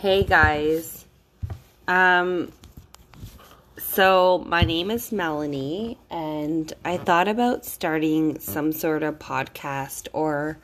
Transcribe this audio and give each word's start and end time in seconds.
Hey 0.00 0.22
guys. 0.22 1.04
Um 1.88 2.52
so 3.78 4.44
my 4.46 4.62
name 4.62 4.92
is 4.92 5.10
Melanie 5.10 5.98
and 6.08 6.72
I 6.84 6.98
thought 6.98 7.26
about 7.26 7.64
starting 7.64 8.38
some 8.38 8.70
sort 8.70 9.02
of 9.02 9.18
podcast 9.18 10.06
or 10.12 10.58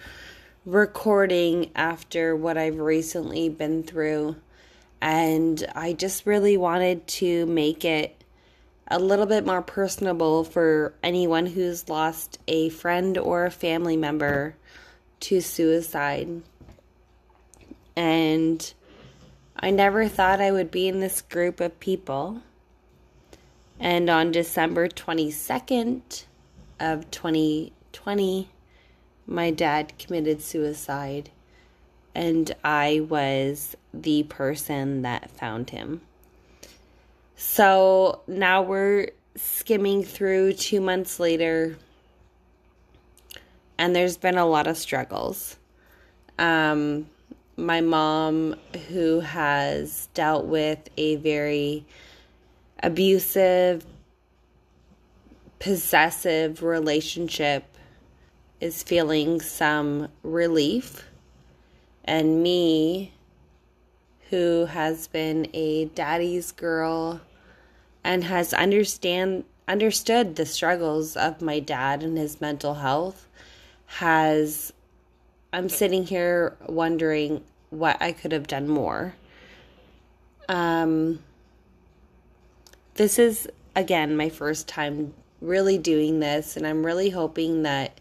recording 0.64 1.72
after 1.74 2.36
what 2.36 2.56
I've 2.56 2.78
recently 2.78 3.48
been 3.48 3.82
through 3.82 4.36
and 5.00 5.66
I 5.74 5.94
just 5.94 6.26
really 6.26 6.56
wanted 6.56 7.04
to 7.18 7.44
make 7.46 7.84
it 7.84 8.22
a 8.86 9.00
little 9.00 9.26
bit 9.26 9.44
more 9.44 9.62
personable 9.62 10.44
for 10.44 10.94
anyone 11.02 11.46
who's 11.46 11.88
lost 11.88 12.38
a 12.46 12.68
friend 12.68 13.18
or 13.18 13.46
a 13.46 13.50
family 13.50 13.96
member 13.96 14.54
to 15.18 15.40
suicide. 15.40 16.40
And 17.96 18.72
I 19.56 19.70
never 19.70 20.08
thought 20.08 20.40
I 20.40 20.50
would 20.50 20.70
be 20.70 20.88
in 20.88 21.00
this 21.00 21.22
group 21.22 21.60
of 21.60 21.78
people. 21.80 22.42
And 23.78 24.08
on 24.10 24.32
December 24.32 24.88
22nd 24.88 26.24
of 26.80 27.10
2020, 27.10 28.48
my 29.26 29.50
dad 29.50 29.98
committed 29.98 30.42
suicide. 30.42 31.30
And 32.14 32.54
I 32.62 33.04
was 33.08 33.76
the 33.92 34.24
person 34.24 35.02
that 35.02 35.30
found 35.30 35.70
him. 35.70 36.00
So 37.36 38.20
now 38.26 38.62
we're 38.62 39.10
skimming 39.36 40.04
through 40.04 40.52
two 40.54 40.80
months 40.80 41.18
later, 41.18 41.76
and 43.76 43.94
there's 43.94 44.16
been 44.16 44.38
a 44.38 44.46
lot 44.46 44.66
of 44.66 44.76
struggles. 44.76 45.56
Um, 46.38 47.06
my 47.56 47.80
mom, 47.80 48.56
who 48.88 49.20
has 49.20 50.08
dealt 50.14 50.46
with 50.46 50.88
a 50.96 51.16
very 51.16 51.84
abusive, 52.82 53.84
possessive 55.58 56.62
relationship, 56.62 57.64
is 58.60 58.82
feeling 58.82 59.40
some 59.40 60.08
relief. 60.22 61.04
And 62.04 62.42
me, 62.42 63.12
who 64.30 64.66
has 64.66 65.06
been 65.06 65.48
a 65.54 65.86
daddy's 65.86 66.52
girl 66.52 67.20
and 68.02 68.24
has 68.24 68.52
understand 68.52 69.44
understood 69.66 70.36
the 70.36 70.44
struggles 70.44 71.16
of 71.16 71.40
my 71.40 71.58
dad 71.58 72.02
and 72.02 72.18
his 72.18 72.40
mental 72.40 72.74
health 72.74 73.26
has 73.86 74.73
I'm 75.54 75.68
sitting 75.68 76.04
here 76.04 76.56
wondering 76.66 77.44
what 77.70 78.02
I 78.02 78.10
could 78.10 78.32
have 78.32 78.48
done 78.48 78.66
more. 78.66 79.14
Um, 80.48 81.20
this 82.94 83.20
is 83.20 83.46
again 83.76 84.16
my 84.16 84.30
first 84.30 84.66
time 84.66 85.14
really 85.40 85.78
doing 85.78 86.18
this, 86.18 86.56
and 86.56 86.66
I'm 86.66 86.84
really 86.84 87.10
hoping 87.10 87.62
that 87.62 88.00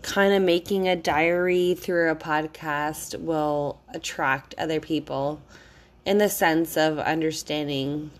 kind 0.00 0.32
of 0.32 0.42
making 0.42 0.88
a 0.88 0.96
diary 0.96 1.74
through 1.74 2.10
a 2.10 2.16
podcast 2.16 3.20
will 3.20 3.78
attract 3.92 4.54
other 4.56 4.80
people 4.80 5.42
in 6.06 6.16
the 6.16 6.30
sense 6.30 6.78
of 6.78 6.98
understanding 6.98 8.10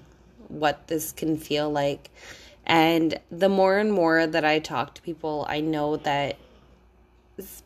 what 0.48 0.88
this 0.88 1.10
can 1.10 1.38
feel 1.38 1.70
like. 1.70 2.10
And 2.66 3.18
the 3.30 3.48
more 3.48 3.78
and 3.78 3.90
more 3.90 4.26
that 4.26 4.44
I 4.44 4.58
talk 4.58 4.94
to 4.96 5.02
people, 5.02 5.46
I 5.48 5.60
know 5.60 5.96
that 5.96 6.36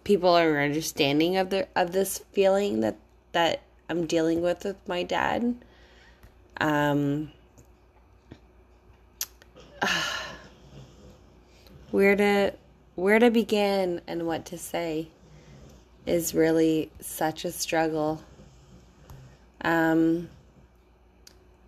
people 0.04 0.30
are 0.30 0.60
understanding 0.60 1.36
of 1.36 1.50
the 1.50 1.68
of 1.76 1.92
this 1.92 2.18
feeling 2.32 2.80
that 2.80 2.96
that 3.32 3.62
I'm 3.88 4.06
dealing 4.06 4.42
with 4.42 4.64
with 4.64 4.76
my 4.88 5.02
dad. 5.02 5.56
Um, 6.60 7.32
where 11.90 12.16
to 12.16 12.54
where 12.94 13.18
to 13.18 13.30
begin 13.30 14.00
and 14.06 14.26
what 14.26 14.44
to 14.46 14.58
say 14.58 15.08
is 16.06 16.34
really 16.34 16.90
such 17.00 17.44
a 17.44 17.52
struggle. 17.52 18.22
Um, 19.62 20.28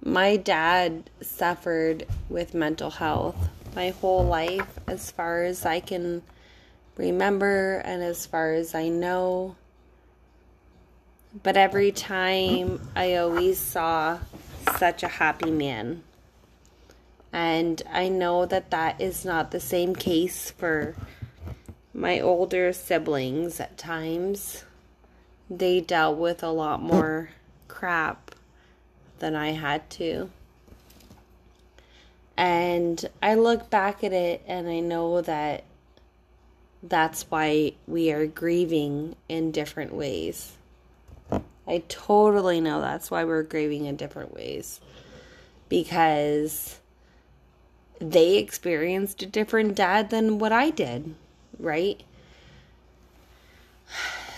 my 0.04 0.36
dad 0.36 1.10
suffered 1.20 2.06
with 2.28 2.54
mental 2.54 2.90
health 2.90 3.48
my 3.74 3.90
whole 3.90 4.24
life, 4.24 4.78
as 4.88 5.10
far 5.10 5.44
as 5.44 5.64
I 5.64 5.78
can 5.78 6.22
remember 6.98 7.76
and 7.78 8.02
as 8.02 8.26
far 8.26 8.52
as 8.52 8.74
I 8.74 8.88
know. 8.88 9.56
But 11.42 11.56
every 11.56 11.92
time 11.92 12.90
I 12.94 13.14
always 13.14 13.58
saw 13.58 14.18
such 14.76 15.02
a 15.02 15.08
happy 15.08 15.50
man. 15.50 16.02
And 17.32 17.80
I 17.90 18.08
know 18.08 18.44
that 18.46 18.70
that 18.70 19.00
is 19.00 19.24
not 19.24 19.50
the 19.50 19.60
same 19.60 19.94
case 19.94 20.50
for 20.50 20.96
my 21.94 22.20
older 22.20 22.72
siblings 22.72 23.60
at 23.60 23.78
times. 23.78 24.64
They 25.48 25.80
dealt 25.80 26.18
with 26.18 26.42
a 26.42 26.50
lot 26.50 26.82
more 26.82 27.30
crap 27.68 28.34
than 29.18 29.36
I 29.36 29.50
had 29.50 29.88
to. 29.90 30.30
And 32.36 33.04
I 33.22 33.34
look 33.34 33.68
back 33.68 34.02
at 34.04 34.12
it 34.12 34.42
and 34.46 34.68
I 34.68 34.80
know 34.80 35.20
that 35.22 35.64
that's 36.82 37.22
why 37.28 37.72
we 37.86 38.12
are 38.12 38.26
grieving 38.26 39.16
in 39.28 39.50
different 39.50 39.94
ways. 39.94 40.52
I 41.66 41.82
totally 41.88 42.60
know 42.60 42.80
that's 42.80 43.10
why 43.10 43.24
we're 43.24 43.42
grieving 43.42 43.84
in 43.86 43.96
different 43.96 44.32
ways. 44.32 44.80
Because 45.68 46.78
they 48.00 48.36
experienced 48.36 49.22
a 49.22 49.26
different 49.26 49.74
dad 49.74 50.10
than 50.10 50.38
what 50.38 50.52
I 50.52 50.70
did, 50.70 51.14
right? 51.58 52.02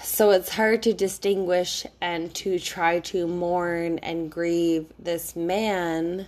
So 0.03 0.31
it's 0.31 0.51
hard 0.51 0.83
to 0.83 0.93
distinguish 0.93 1.87
and 2.01 2.35
to 2.37 2.59
try 2.59 3.01
to 3.01 3.27
mourn 3.27 3.99
and 3.99 4.31
grieve 4.31 4.93
this 4.99 5.37
man 5.37 6.27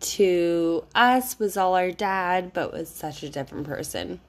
to 0.00 0.84
us 0.94 1.38
was 1.38 1.56
all 1.56 1.74
our 1.74 1.90
dad, 1.90 2.52
but 2.52 2.72
was 2.72 2.88
such 2.88 3.22
a 3.22 3.28
different 3.28 3.66
person 3.66 4.20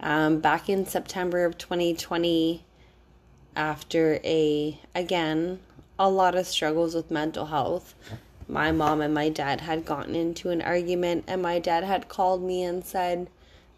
um, 0.00 0.40
back 0.40 0.68
in 0.68 0.86
September 0.86 1.44
of 1.44 1.58
2020 1.58 2.64
after 3.56 4.20
a 4.24 4.78
again 4.94 5.58
a 5.98 6.08
lot 6.08 6.36
of 6.36 6.46
struggles 6.46 6.94
with 6.94 7.10
mental 7.10 7.46
health. 7.46 7.94
My 8.46 8.70
mom 8.70 9.00
and 9.00 9.12
my 9.12 9.28
dad 9.28 9.62
had 9.62 9.84
gotten 9.84 10.14
into 10.14 10.50
an 10.50 10.62
argument 10.62 11.24
and 11.26 11.42
my 11.42 11.58
dad 11.58 11.84
had 11.84 12.08
called 12.08 12.42
me 12.42 12.62
and 12.62 12.84
said, 12.84 13.28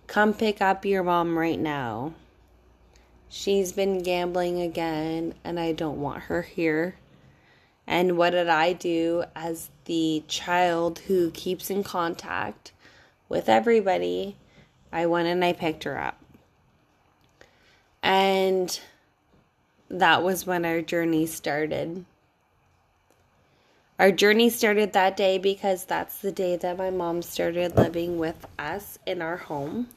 "Come 0.07 0.35
pick 0.35 0.61
up 0.61 0.85
your 0.85 1.03
mom 1.03 1.39
right 1.39 1.59
now. 1.59 2.13
She's 3.29 3.73
been 3.73 4.03
gambling 4.03 4.61
again 4.61 5.35
and 5.43 5.59
I 5.59 5.73
don't 5.73 6.01
want 6.01 6.25
her 6.25 6.43
here." 6.43 6.97
And 7.87 8.17
what 8.17 8.31
did 8.31 8.49
I 8.49 8.73
do 8.73 9.25
as 9.35 9.71
the 9.87 10.23
child 10.29 11.01
who 11.01 11.31
keeps 11.33 11.71
in 11.71 11.83
contact 11.83 12.71
with 13.29 13.49
everybody? 13.49 14.37
I 14.93 15.07
went 15.07 15.29
and 15.29 15.45
I 15.45 15.53
picked 15.53 15.85
her 15.85 15.99
up. 15.99 16.19
And 18.03 18.79
that 19.89 20.23
was 20.23 20.47
when 20.47 20.65
our 20.65 20.81
journey 20.81 21.27
started. 21.27 22.05
Our 23.99 24.11
journey 24.11 24.49
started 24.49 24.95
that 24.95 25.17
day 25.17 25.37
because 25.37 25.85
that's 25.85 26.19
the 26.19 26.33
day 26.33 26.57
that 26.57 26.79
my 26.79 26.89
mom 26.89 27.21
started 27.21 27.77
living 27.77 28.19
with 28.19 28.47
us 28.59 28.99
in 29.07 29.21
our 29.21 29.37
home. 29.37 29.89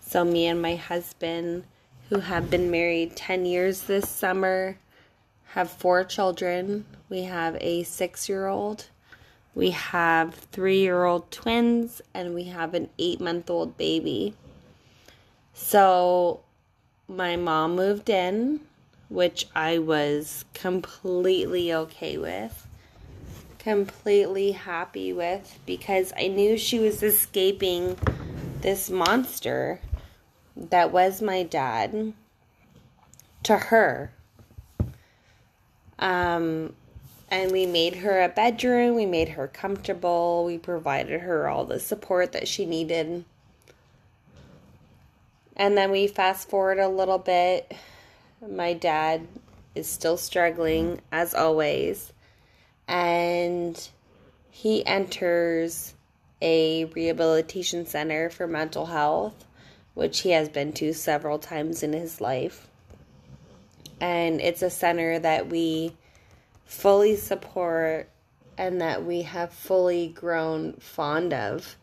So, 0.00 0.24
me 0.24 0.46
and 0.46 0.62
my 0.62 0.76
husband, 0.76 1.64
who 2.08 2.20
have 2.20 2.50
been 2.50 2.70
married 2.70 3.16
10 3.16 3.46
years 3.46 3.82
this 3.82 4.08
summer, 4.08 4.76
have 5.46 5.70
four 5.70 6.04
children. 6.04 6.84
We 7.08 7.22
have 7.22 7.56
a 7.60 7.82
six 7.82 8.28
year 8.28 8.46
old, 8.46 8.86
we 9.54 9.70
have 9.70 10.34
three 10.34 10.78
year 10.78 11.04
old 11.04 11.30
twins, 11.30 12.00
and 12.14 12.34
we 12.34 12.44
have 12.44 12.74
an 12.74 12.88
eight 12.98 13.20
month 13.20 13.50
old 13.50 13.76
baby. 13.76 14.34
So 15.52 16.40
my 17.08 17.36
mom 17.36 17.76
moved 17.76 18.08
in, 18.08 18.60
which 19.08 19.46
I 19.54 19.78
was 19.78 20.44
completely 20.54 21.72
okay 21.72 22.16
with, 22.16 22.66
completely 23.58 24.52
happy 24.52 25.12
with, 25.12 25.58
because 25.66 26.12
I 26.16 26.28
knew 26.28 26.56
she 26.56 26.78
was 26.78 27.02
escaping 27.02 27.98
this 28.62 28.88
monster 28.88 29.80
that 30.56 30.92
was 30.92 31.20
my 31.20 31.42
dad 31.42 32.12
to 33.42 33.56
her. 33.56 34.12
Um, 35.98 36.74
and 37.32 37.50
we 37.50 37.64
made 37.64 37.96
her 37.96 38.20
a 38.20 38.28
bedroom, 38.28 38.94
we 38.94 39.06
made 39.06 39.30
her 39.30 39.48
comfortable, 39.48 40.44
we 40.44 40.58
provided 40.58 41.22
her 41.22 41.48
all 41.48 41.64
the 41.64 41.80
support 41.80 42.32
that 42.32 42.46
she 42.46 42.66
needed. 42.66 43.24
And 45.56 45.74
then 45.74 45.90
we 45.90 46.06
fast 46.08 46.50
forward 46.50 46.78
a 46.78 46.88
little 46.88 47.16
bit. 47.16 47.72
My 48.46 48.74
dad 48.74 49.26
is 49.74 49.88
still 49.88 50.18
struggling 50.18 51.00
as 51.10 51.34
always. 51.34 52.12
And 52.86 53.88
he 54.50 54.84
enters 54.84 55.94
a 56.42 56.84
rehabilitation 56.84 57.86
center 57.86 58.28
for 58.28 58.46
mental 58.46 58.84
health, 58.84 59.46
which 59.94 60.20
he 60.20 60.32
has 60.32 60.50
been 60.50 60.74
to 60.74 60.92
several 60.92 61.38
times 61.38 61.82
in 61.82 61.94
his 61.94 62.20
life. 62.20 62.68
And 64.02 64.38
it's 64.38 64.60
a 64.60 64.68
center 64.68 65.18
that 65.18 65.48
we 65.48 65.94
fully 66.72 67.14
support 67.14 68.08
and 68.56 68.80
that 68.80 69.04
we 69.04 69.22
have 69.22 69.52
fully 69.52 70.08
grown 70.08 70.72
fond 70.74 71.32
of 71.32 71.76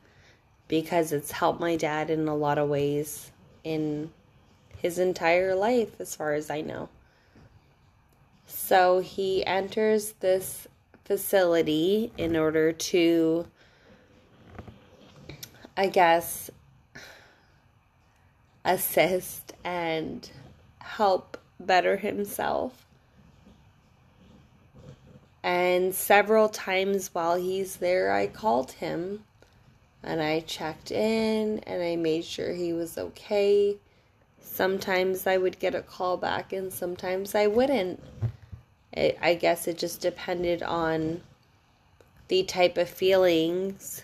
because 0.67 1.13
it's 1.13 1.31
helped 1.31 1.59
my 1.59 1.75
dad 1.75 2.09
in 2.09 2.27
a 2.27 2.35
lot 2.35 2.57
of 2.57 2.67
ways 2.67 3.31
in 3.63 4.09
his 4.77 4.97
entire 4.97 5.53
life, 5.55 5.89
as 5.99 6.15
far 6.15 6.33
as 6.33 6.49
I 6.49 6.61
know. 6.61 6.89
So 8.47 8.99
he 8.99 9.45
enters 9.45 10.13
this 10.19 10.67
facility 11.05 12.11
in 12.17 12.35
order 12.35 12.73
to, 12.73 13.45
I 15.77 15.87
guess, 15.87 16.49
assist 18.65 19.53
and 19.63 20.29
help 20.79 21.37
better 21.59 21.97
himself. 21.97 22.85
And 25.43 25.95
several 25.95 26.49
times 26.49 27.09
while 27.13 27.35
he's 27.37 27.77
there, 27.77 28.11
I 28.11 28.27
called 28.27 28.73
him 28.73 29.23
and 30.03 30.21
I 30.21 30.41
checked 30.41 30.91
in 30.91 31.59
and 31.59 31.81
I 31.81 31.95
made 31.95 32.25
sure 32.25 32.53
he 32.53 32.73
was 32.73 32.97
okay. 32.97 33.77
Sometimes 34.41 35.27
I 35.27 35.37
would 35.37 35.59
get 35.59 35.75
a 35.75 35.81
call 35.81 36.17
back 36.17 36.51
and 36.51 36.71
sometimes 36.71 37.35
I 37.35 37.47
wouldn't. 37.47 38.03
It, 38.91 39.17
I 39.21 39.35
guess 39.35 39.67
it 39.67 39.77
just 39.77 40.01
depended 40.01 40.63
on 40.63 41.21
the 42.27 42.43
type 42.43 42.77
of 42.77 42.89
feelings 42.89 44.03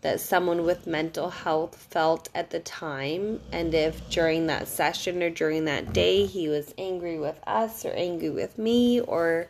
that 0.00 0.20
someone 0.20 0.64
with 0.64 0.86
mental 0.86 1.30
health 1.30 1.76
felt 1.76 2.28
at 2.34 2.50
the 2.50 2.60
time 2.60 3.40
and 3.52 3.72
if 3.72 4.10
during 4.10 4.46
that 4.46 4.68
session 4.68 5.22
or 5.22 5.30
during 5.30 5.64
that 5.64 5.94
day 5.94 6.26
he 6.26 6.46
was 6.46 6.74
angry 6.76 7.18
with 7.18 7.38
us 7.46 7.86
or 7.86 7.92
angry 7.92 8.28
with 8.28 8.58
me 8.58 9.00
or 9.00 9.48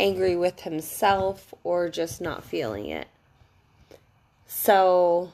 angry 0.00 0.34
with 0.34 0.60
himself 0.60 1.52
or 1.62 1.88
just 1.90 2.20
not 2.20 2.42
feeling 2.42 2.86
it. 2.86 3.06
So 4.46 5.32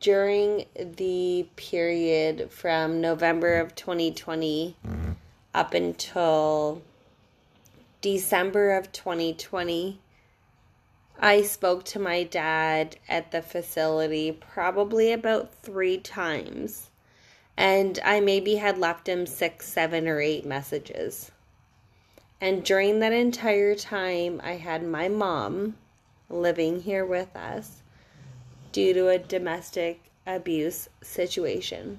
during 0.00 0.64
the 0.74 1.46
period 1.56 2.50
from 2.50 3.00
November 3.00 3.60
of 3.60 3.74
2020 3.74 4.74
up 5.54 5.74
until 5.74 6.82
December 8.00 8.76
of 8.76 8.90
2020, 8.92 10.00
I 11.20 11.42
spoke 11.42 11.84
to 11.86 11.98
my 11.98 12.22
dad 12.22 12.96
at 13.08 13.32
the 13.32 13.42
facility 13.42 14.32
probably 14.32 15.12
about 15.12 15.52
three 15.62 15.98
times. 15.98 16.90
And 17.56 17.98
I 18.04 18.20
maybe 18.20 18.54
had 18.54 18.78
left 18.78 19.08
him 19.08 19.26
six, 19.26 19.68
seven, 19.68 20.06
or 20.06 20.20
eight 20.20 20.46
messages. 20.46 21.32
And 22.40 22.64
during 22.64 23.00
that 23.00 23.12
entire 23.12 23.74
time, 23.74 24.40
I 24.44 24.52
had 24.52 24.84
my 24.84 25.08
mom 25.08 25.76
living 26.30 26.82
here 26.82 27.04
with 27.04 27.34
us 27.34 27.82
due 28.70 28.94
to 28.94 29.08
a 29.08 29.18
domestic 29.18 30.00
abuse 30.26 30.88
situation. 31.02 31.98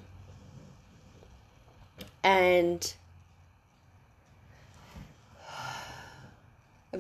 And 2.24 2.94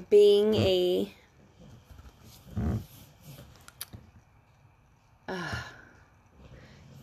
being 0.10 0.56
a 0.56 1.14
uh, 5.28 5.56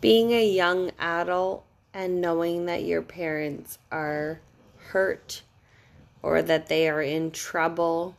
being 0.01 0.31
a 0.31 0.45
young 0.45 0.91
adult 0.99 1.65
and 1.93 2.21
knowing 2.21 2.65
that 2.65 2.83
your 2.83 3.01
parents 3.01 3.79
are 3.91 4.39
hurt 4.77 5.41
or 6.21 6.41
that 6.41 6.67
they 6.67 6.89
are 6.89 7.01
in 7.01 7.31
trouble 7.31 8.15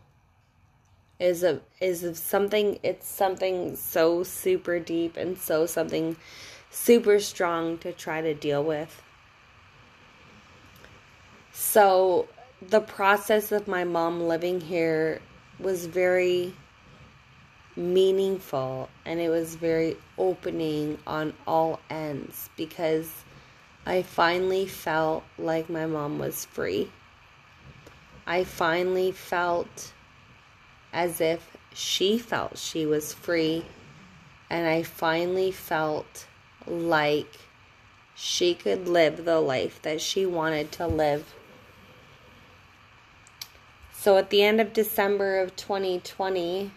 is 1.19 1.43
a 1.43 1.61
is 1.81 2.19
something 2.19 2.79
it's 2.83 3.07
something 3.07 3.75
so 3.75 4.23
super 4.23 4.79
deep 4.79 5.17
and 5.17 5.37
so 5.37 5.67
something 5.67 6.17
super 6.71 7.19
strong 7.19 7.79
to 7.79 7.93
try 7.93 8.21
to 8.21 8.35
deal 8.35 8.63
with. 8.63 9.03
So 11.53 12.29
the 12.63 12.81
process 12.81 13.53
of 13.53 13.67
my 13.67 13.85
mom 13.85 14.29
living 14.29 14.61
here 14.61 15.21
was 15.59 15.87
very 15.87 16.55
meaningful 17.75 18.89
and 19.05 19.21
it 19.21 19.29
was 19.29 19.55
very 19.55 19.97
opening 20.19 20.99
on 21.07 21.33
all 21.47 21.81
ends 21.91 22.51
because 22.57 23.25
I 23.87 24.03
finally 24.03 24.67
felt 24.67 25.25
like 25.39 25.71
my 25.71 25.87
mom 25.87 26.19
was 26.19 26.45
free. 26.45 26.91
I 28.31 28.45
finally 28.45 29.11
felt 29.11 29.95
as 30.93 31.19
if 31.19 31.57
she 31.73 32.19
felt 32.19 32.59
she 32.59 32.85
was 32.85 33.15
free. 33.15 33.65
And 34.51 34.67
I 34.67 34.83
finally 34.83 35.51
felt 35.51 36.27
like 36.67 37.39
she 38.15 38.55
could 38.55 38.87
live 38.87 39.25
the 39.25 39.41
life 39.41 39.81
that 39.81 40.03
she 40.03 40.27
wanted 40.27 40.71
to 40.73 40.87
live. 40.87 41.35
So 43.95 44.19
at 44.19 44.29
the 44.29 44.43
end 44.43 44.61
of 44.61 44.75
December 44.75 45.41
of 45.41 45.57
2020, 45.57 46.71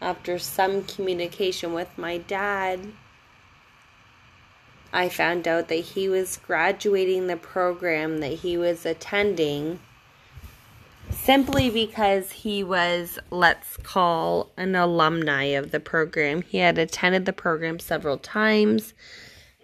after 0.00 0.38
some 0.38 0.82
communication 0.84 1.74
with 1.74 1.98
my 1.98 2.16
dad, 2.16 2.92
I 4.94 5.10
found 5.10 5.46
out 5.46 5.68
that 5.68 5.74
he 5.74 6.08
was 6.08 6.38
graduating 6.38 7.26
the 7.26 7.36
program 7.36 8.20
that 8.20 8.38
he 8.38 8.56
was 8.56 8.86
attending 8.86 9.80
simply 11.24 11.70
because 11.70 12.30
he 12.30 12.62
was, 12.62 13.18
let's 13.30 13.78
call, 13.78 14.50
an 14.58 14.74
alumni 14.74 15.44
of 15.44 15.70
the 15.70 15.80
program. 15.80 16.42
He 16.42 16.58
had 16.58 16.76
attended 16.76 17.24
the 17.24 17.32
program 17.32 17.78
several 17.78 18.18
times 18.18 18.92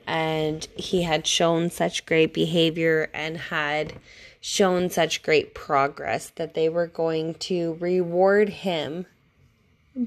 and 0.07 0.67
he 0.75 1.03
had 1.03 1.27
shown 1.27 1.71
such 1.71 2.07
great 2.07 2.33
behavior 2.33 3.11
and 3.13 3.37
had 3.37 3.93
shown 4.41 4.89
such 4.89 5.23
great 5.23 5.55
progress 5.55 6.31
that 6.31 6.55
they 6.55 6.71
were 6.71 6.87
going 6.87 7.35
to 7.35 7.77
reward 7.79 8.49
him 8.49 9.05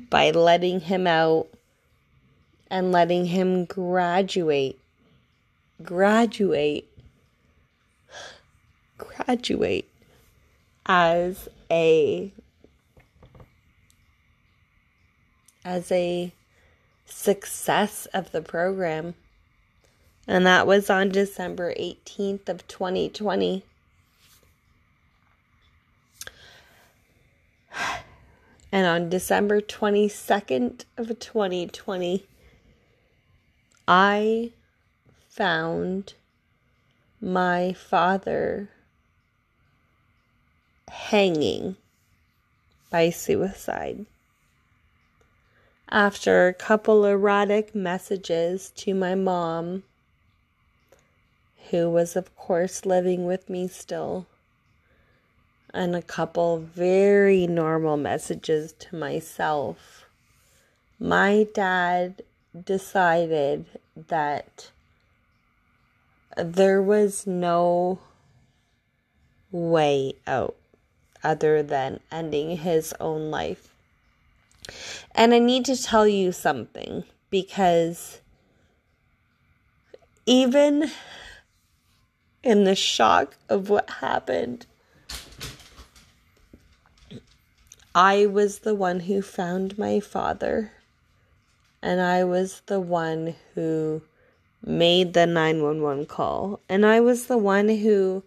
by 0.10 0.32
letting 0.32 0.80
him 0.80 1.06
out 1.06 1.48
and 2.72 2.92
letting 2.92 3.28
him 3.28 3.66
graduate. 3.66 4.80
Graduate. 5.84 6.90
Graduate 8.98 9.93
as 10.86 11.48
a 11.72 12.34
as 15.66 15.92
a 15.92 16.34
success 17.06 18.06
of 18.08 18.32
the 18.32 18.42
program. 18.42 19.14
And 20.28 20.46
that 20.46 20.68
was 20.68 20.90
on 20.90 21.10
December 21.10 21.74
18th 21.74 22.50
of 22.50 22.68
2020. 22.68 23.64
And 28.72 28.88
on 28.88 29.08
December 29.08 29.62
22nd 29.62 30.86
of 30.98 31.20
2020, 31.20 32.26
I 33.88 34.52
found 35.30 36.16
my 37.22 37.74
father 37.74 38.70
hanging 40.94 41.76
by 42.92 43.10
suicide. 43.10 44.06
After 45.90 46.48
a 46.48 46.54
couple 46.54 47.04
erotic 47.06 47.74
messages 47.74 48.72
to 48.76 48.94
my 48.94 49.16
mom, 49.16 49.84
who 51.72 51.90
was, 51.90 52.16
of 52.16 52.36
course, 52.36 52.86
living 52.86 53.26
with 53.26 53.50
me 53.50 53.68
still, 53.68 54.28
and 55.74 55.96
a 55.96 56.02
couple 56.04 56.60
very 56.60 57.48
normal 57.48 57.98
messages 57.98 58.74
to 58.74 58.96
myself, 58.96 60.06
my 61.00 61.48
dad 61.56 62.22
decided 62.66 63.66
that 63.96 64.70
there 66.38 66.84
was 66.84 67.26
no 67.26 67.98
way 69.52 70.14
out 70.28 70.56
other 71.24 71.64
than 71.64 72.00
ending 72.12 72.58
his 72.58 72.94
own 73.00 73.32
life. 73.32 73.70
And 75.14 75.34
I 75.34 75.40
need 75.40 75.66
to 75.66 75.82
tell 75.82 76.08
you 76.08 76.32
something 76.32 77.04
because 77.30 78.22
even 80.26 80.90
in 82.44 82.64
the 82.64 82.76
shock 82.76 83.38
of 83.50 83.70
what 83.70 83.90
happened, 83.90 84.66
I 87.96 88.26
was 88.26 88.60
the 88.60 88.74
one 88.74 89.02
who 89.02 89.22
found 89.22 89.78
my 89.78 90.00
father, 90.00 90.72
and 91.82 92.02
I 92.02 92.24
was 92.24 92.62
the 92.66 92.80
one 92.80 93.36
who 93.54 94.02
made 94.66 95.14
the 95.14 95.28
911 95.28 96.08
call, 96.08 96.60
and 96.68 96.86
I 96.86 97.02
was 97.02 97.28
the 97.28 97.38
one 97.38 97.70
who 97.70 98.24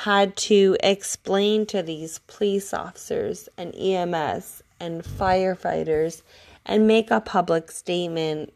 had 0.00 0.36
to 0.36 0.76
explain 0.80 1.66
to 1.66 1.82
these 1.82 2.18
police 2.20 2.72
officers 2.72 3.48
and 3.56 3.74
EMS 3.74 4.62
and 4.80 5.04
firefighters 5.04 6.22
and 6.64 6.86
make 6.86 7.10
a 7.10 7.20
public 7.20 7.70
statement 7.70 8.52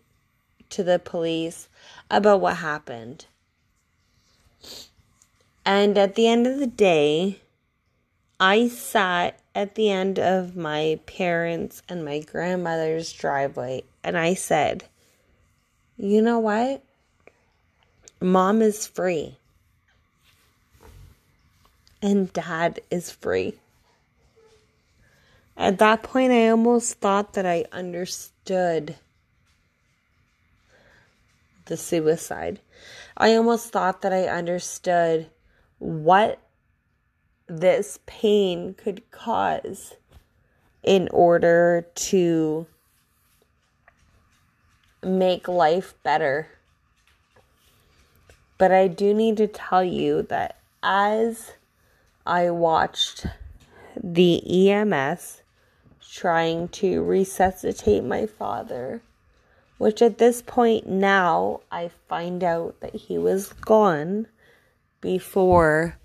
to 0.71 0.83
the 0.83 0.99
police 0.99 1.69
about 2.11 2.41
what 2.41 2.57
happened. 2.57 3.27
And 5.65 5.99
at 5.99 6.15
the 6.15 6.27
end 6.27 6.47
of 6.47 6.59
the 6.59 6.67
day, 6.67 7.41
I 8.41 8.69
sat 8.69 9.39
at 9.55 9.75
the 9.75 9.91
end 9.91 10.19
of 10.19 10.57
my 10.57 11.01
parents' 11.07 11.83
and 11.89 12.05
my 12.05 12.21
grandmother's 12.21 13.13
driveway 13.13 13.85
and 14.03 14.17
I 14.17 14.35
said, 14.35 14.85
You 15.97 16.23
know 16.23 16.39
what? 16.39 16.83
Mom 18.21 18.63
is 18.63 18.87
free. 18.87 19.37
And 22.03 22.33
dad 22.33 22.81
is 22.91 23.11
free. 23.11 23.55
At 25.57 25.79
that 25.79 26.03
point, 26.03 26.33
I 26.33 26.49
almost 26.49 27.01
thought 27.01 27.33
that 27.33 27.47
I 27.47 27.65
understood 27.73 28.97
the 31.65 31.77
suicide. 31.77 32.61
I 33.17 33.35
almost 33.35 33.73
thought 33.73 34.03
that 34.03 34.13
I 34.13 34.25
understood 34.25 35.29
what 35.79 36.39
this 37.49 37.99
pain 38.07 38.75
could 38.75 39.11
cause 39.11 39.95
in 40.83 41.09
order 41.13 41.87
to 41.95 42.67
make 45.03 45.49
life 45.49 45.95
better. 46.03 46.49
But 48.59 48.73
I 48.73 48.89
do 48.89 49.15
need 49.15 49.37
to 49.39 49.47
tell 49.47 49.85
you 49.85 50.23
that 50.23 50.59
as 50.83 51.53
I 52.27 52.51
watched 52.51 53.27
the 54.03 54.71
EMS 54.71 55.43
trying 56.11 56.69
to 56.69 57.03
resuscitate 57.03 58.05
my 58.05 58.27
father, 58.27 59.03
which 59.79 60.03
at 60.03 60.19
this 60.19 60.43
point 60.43 60.89
now 60.89 61.61
I 61.71 61.91
find 62.09 62.43
out 62.43 62.81
that 62.81 62.95
he 62.95 63.19
was 63.19 63.53
gone 63.53 64.27
before 65.01 65.99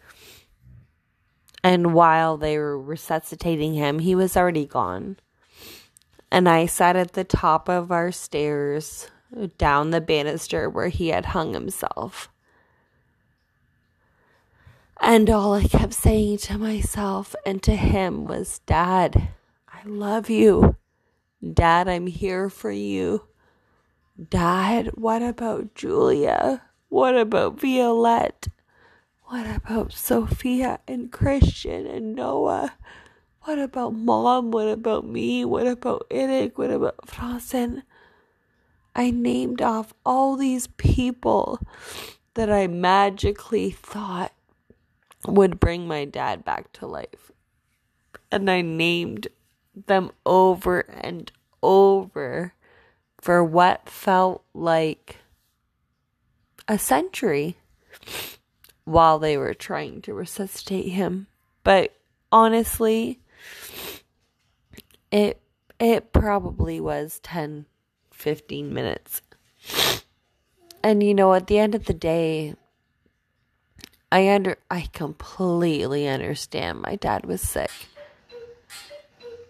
and 1.63 1.93
while 1.93 2.37
they 2.37 2.57
were 2.57 2.79
resuscitating 2.79 3.73
him, 3.73 3.99
he 3.99 4.15
was 4.15 4.35
already 4.35 4.65
gone. 4.65 5.17
And 6.31 6.49
I 6.49 6.65
sat 6.65 6.95
at 6.95 7.13
the 7.13 7.23
top 7.23 7.69
of 7.69 7.91
our 7.91 8.11
stairs 8.11 9.09
down 9.57 9.91
the 9.91 10.01
banister 10.01 10.69
where 10.69 10.87
he 10.87 11.09
had 11.09 11.27
hung 11.27 11.53
himself. 11.53 12.30
And 15.03 15.31
all 15.31 15.55
I 15.55 15.63
kept 15.63 15.95
saying 15.95 16.37
to 16.37 16.59
myself 16.59 17.35
and 17.43 17.61
to 17.63 17.75
him 17.75 18.25
was, 18.25 18.59
Dad, 18.67 19.29
I 19.67 19.79
love 19.83 20.29
you. 20.29 20.75
Dad, 21.53 21.87
I'm 21.87 22.05
here 22.05 22.51
for 22.51 22.69
you. 22.69 23.25
Dad, 24.29 24.91
what 24.93 25.23
about 25.23 25.73
Julia? 25.73 26.61
What 26.89 27.17
about 27.17 27.59
Violette? 27.59 28.47
What 29.23 29.47
about 29.47 29.91
Sophia 29.91 30.79
and 30.87 31.11
Christian 31.11 31.87
and 31.87 32.13
Noah? 32.13 32.75
What 33.45 33.57
about 33.57 33.95
mom? 33.95 34.51
What 34.51 34.67
about 34.67 35.03
me? 35.03 35.43
What 35.45 35.65
about 35.65 36.05
Eric? 36.11 36.59
What 36.59 36.69
about 36.69 37.07
Franzen? 37.07 37.81
I 38.95 39.09
named 39.09 39.63
off 39.63 39.95
all 40.05 40.35
these 40.35 40.67
people 40.67 41.59
that 42.35 42.51
I 42.51 42.67
magically 42.67 43.71
thought 43.71 44.31
would 45.25 45.59
bring 45.59 45.87
my 45.87 46.05
dad 46.05 46.43
back 46.43 46.71
to 46.73 46.87
life. 46.87 47.31
And 48.31 48.49
I 48.49 48.61
named 48.61 49.27
them 49.87 50.11
over 50.25 50.79
and 50.79 51.31
over 51.61 52.53
for 53.19 53.43
what 53.43 53.87
felt 53.87 54.43
like 54.53 55.17
a 56.67 56.77
century 56.77 57.57
while 58.85 59.19
they 59.19 59.37
were 59.37 59.53
trying 59.53 60.01
to 60.01 60.13
resuscitate 60.13 60.89
him. 60.89 61.27
But 61.63 61.93
honestly, 62.31 63.19
it 65.11 65.41
it 65.79 66.13
probably 66.13 66.79
was 66.79 67.19
10 67.23 67.65
15 68.11 68.73
minutes. 68.73 69.21
And 70.83 71.03
you 71.03 71.13
know, 71.13 71.33
at 71.33 71.47
the 71.47 71.59
end 71.59 71.75
of 71.75 71.85
the 71.85 71.93
day, 71.93 72.55
I 74.11 74.29
under 74.29 74.57
I 74.69 74.87
completely 74.93 76.07
understand 76.07 76.81
my 76.81 76.95
dad 76.95 77.25
was 77.25 77.41
sick. 77.41 77.71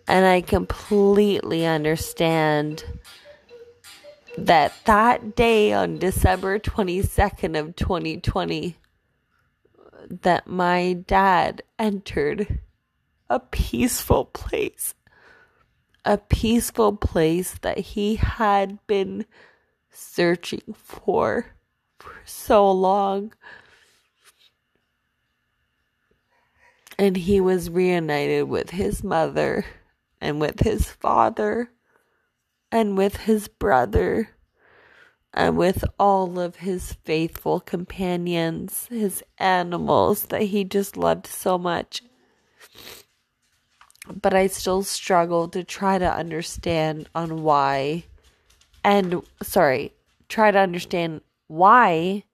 And 0.07 0.25
I 0.25 0.41
completely 0.41 1.65
understand 1.65 2.83
that 4.37 4.73
that 4.85 5.35
day 5.35 5.73
on 5.73 5.97
December 5.97 6.59
22nd 6.59 7.59
of 7.59 7.75
2020 7.75 8.77
that 10.21 10.47
my 10.47 10.93
dad 10.93 11.63
entered 11.79 12.59
a 13.29 13.39
peaceful 13.39 14.25
place. 14.25 14.93
A 16.03 16.17
peaceful 16.17 16.97
place 16.97 17.55
that 17.61 17.77
he 17.77 18.15
had 18.15 18.85
been 18.87 19.25
searching 19.91 20.73
for 20.73 21.55
for 21.99 22.21
so 22.25 22.69
long. 22.71 23.33
And 27.01 27.17
he 27.17 27.41
was 27.41 27.67
reunited 27.67 28.47
with 28.47 28.69
his 28.69 29.03
mother 29.03 29.65
and 30.21 30.39
with 30.39 30.59
his 30.59 30.85
father 30.85 31.71
and 32.71 32.95
with 32.95 33.17
his 33.17 33.47
brother 33.47 34.29
and 35.33 35.57
with 35.57 35.83
all 35.97 36.39
of 36.39 36.57
his 36.57 36.93
faithful 37.03 37.59
companions, 37.59 38.85
his 38.91 39.23
animals 39.39 40.25
that 40.25 40.43
he 40.43 40.63
just 40.63 40.95
loved 40.95 41.25
so 41.25 41.57
much. 41.57 42.03
But 44.07 44.35
I 44.35 44.45
still 44.45 44.83
struggle 44.83 45.47
to 45.47 45.63
try 45.63 45.97
to 45.97 46.05
understand 46.05 47.09
on 47.15 47.41
why, 47.41 48.03
and 48.83 49.23
sorry, 49.41 49.91
try 50.29 50.51
to 50.51 50.59
understand 50.59 51.21
why 51.47 52.25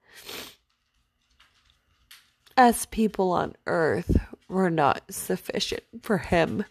us 2.58 2.84
people 2.84 3.32
on 3.32 3.56
earth 3.66 4.14
were 4.48 4.70
not 4.70 5.02
sufficient 5.10 5.82
for 6.02 6.18
him. 6.18 6.64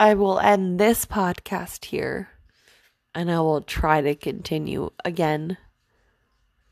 I 0.00 0.14
will 0.14 0.40
end 0.40 0.80
this 0.80 1.06
podcast 1.06 1.86
here 1.86 2.30
and 3.14 3.30
I 3.30 3.40
will 3.40 3.62
try 3.62 4.00
to 4.00 4.14
continue 4.14 4.90
again. 5.04 5.56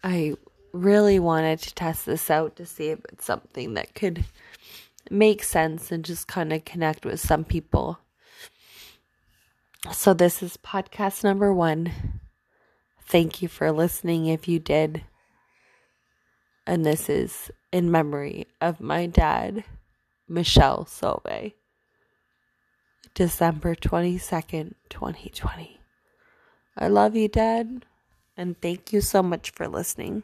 I 0.02 0.34
really 0.72 1.18
wanted 1.18 1.60
to 1.60 1.74
test 1.74 2.06
this 2.06 2.30
out 2.30 2.56
to 2.56 2.66
see 2.66 2.88
if 2.88 3.00
it's 3.12 3.24
something 3.24 3.74
that 3.74 3.94
could 3.94 4.24
make 5.10 5.42
sense 5.42 5.92
and 5.92 6.04
just 6.04 6.26
kind 6.26 6.52
of 6.52 6.64
connect 6.64 7.04
with 7.04 7.20
some 7.20 7.44
people. 7.44 7.98
So, 9.92 10.14
this 10.14 10.42
is 10.42 10.56
podcast 10.56 11.24
number 11.24 11.52
one. 11.52 11.92
Thank 13.04 13.42
you 13.42 13.48
for 13.48 13.72
listening 13.72 14.26
if 14.26 14.46
you 14.46 14.58
did. 14.58 15.02
And 16.66 16.84
this 16.86 17.08
is 17.08 17.50
in 17.72 17.90
memory 17.90 18.46
of 18.60 18.80
my 18.80 19.06
dad, 19.06 19.64
Michel 20.28 20.86
Sauve. 20.86 21.52
December 23.14 23.74
22nd, 23.74 24.74
2020. 24.88 25.80
I 26.78 26.88
love 26.88 27.14
you, 27.14 27.28
Dad, 27.28 27.84
and 28.36 28.58
thank 28.62 28.92
you 28.92 29.02
so 29.02 29.22
much 29.22 29.50
for 29.50 29.68
listening. 29.68 30.22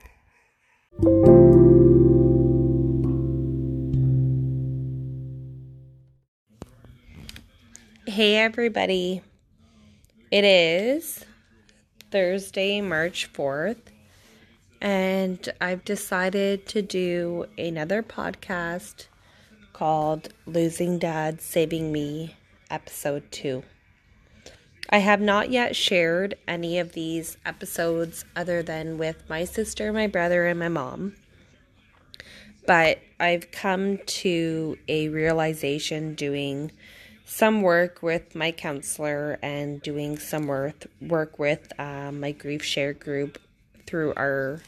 Hey, 8.06 8.36
everybody. 8.36 9.20
It 10.30 10.44
is 10.44 11.24
Thursday, 12.10 12.80
March 12.80 13.30
4th, 13.32 13.76
and 14.80 15.48
I've 15.60 15.84
decided 15.84 16.66
to 16.68 16.82
do 16.82 17.46
another 17.56 18.02
podcast 18.02 19.06
called 19.72 20.32
Losing 20.46 20.98
Dad, 20.98 21.40
Saving 21.40 21.92
Me 21.92 22.36
episode 22.70 23.30
two. 23.30 23.62
I 24.90 24.98
have 24.98 25.20
not 25.20 25.50
yet 25.50 25.76
shared 25.76 26.36
any 26.46 26.78
of 26.78 26.92
these 26.92 27.36
episodes 27.44 28.24
other 28.34 28.62
than 28.62 28.96
with 28.98 29.22
my 29.28 29.44
sister, 29.44 29.92
my 29.92 30.06
brother, 30.06 30.46
and 30.46 30.58
my 30.58 30.68
mom. 30.68 31.14
But 32.66 33.00
I've 33.20 33.50
come 33.50 33.98
to 33.98 34.78
a 34.88 35.08
realization 35.08 36.14
doing 36.14 36.72
some 37.24 37.60
work 37.60 38.02
with 38.02 38.34
my 38.34 38.52
counselor 38.52 39.38
and 39.42 39.82
doing 39.82 40.18
some 40.18 40.46
work 40.46 40.86
work 41.00 41.38
with 41.38 41.78
uh, 41.78 42.10
my 42.10 42.32
GriefShare 42.32 42.98
group 42.98 43.38
through 43.88 44.12
our 44.16 44.60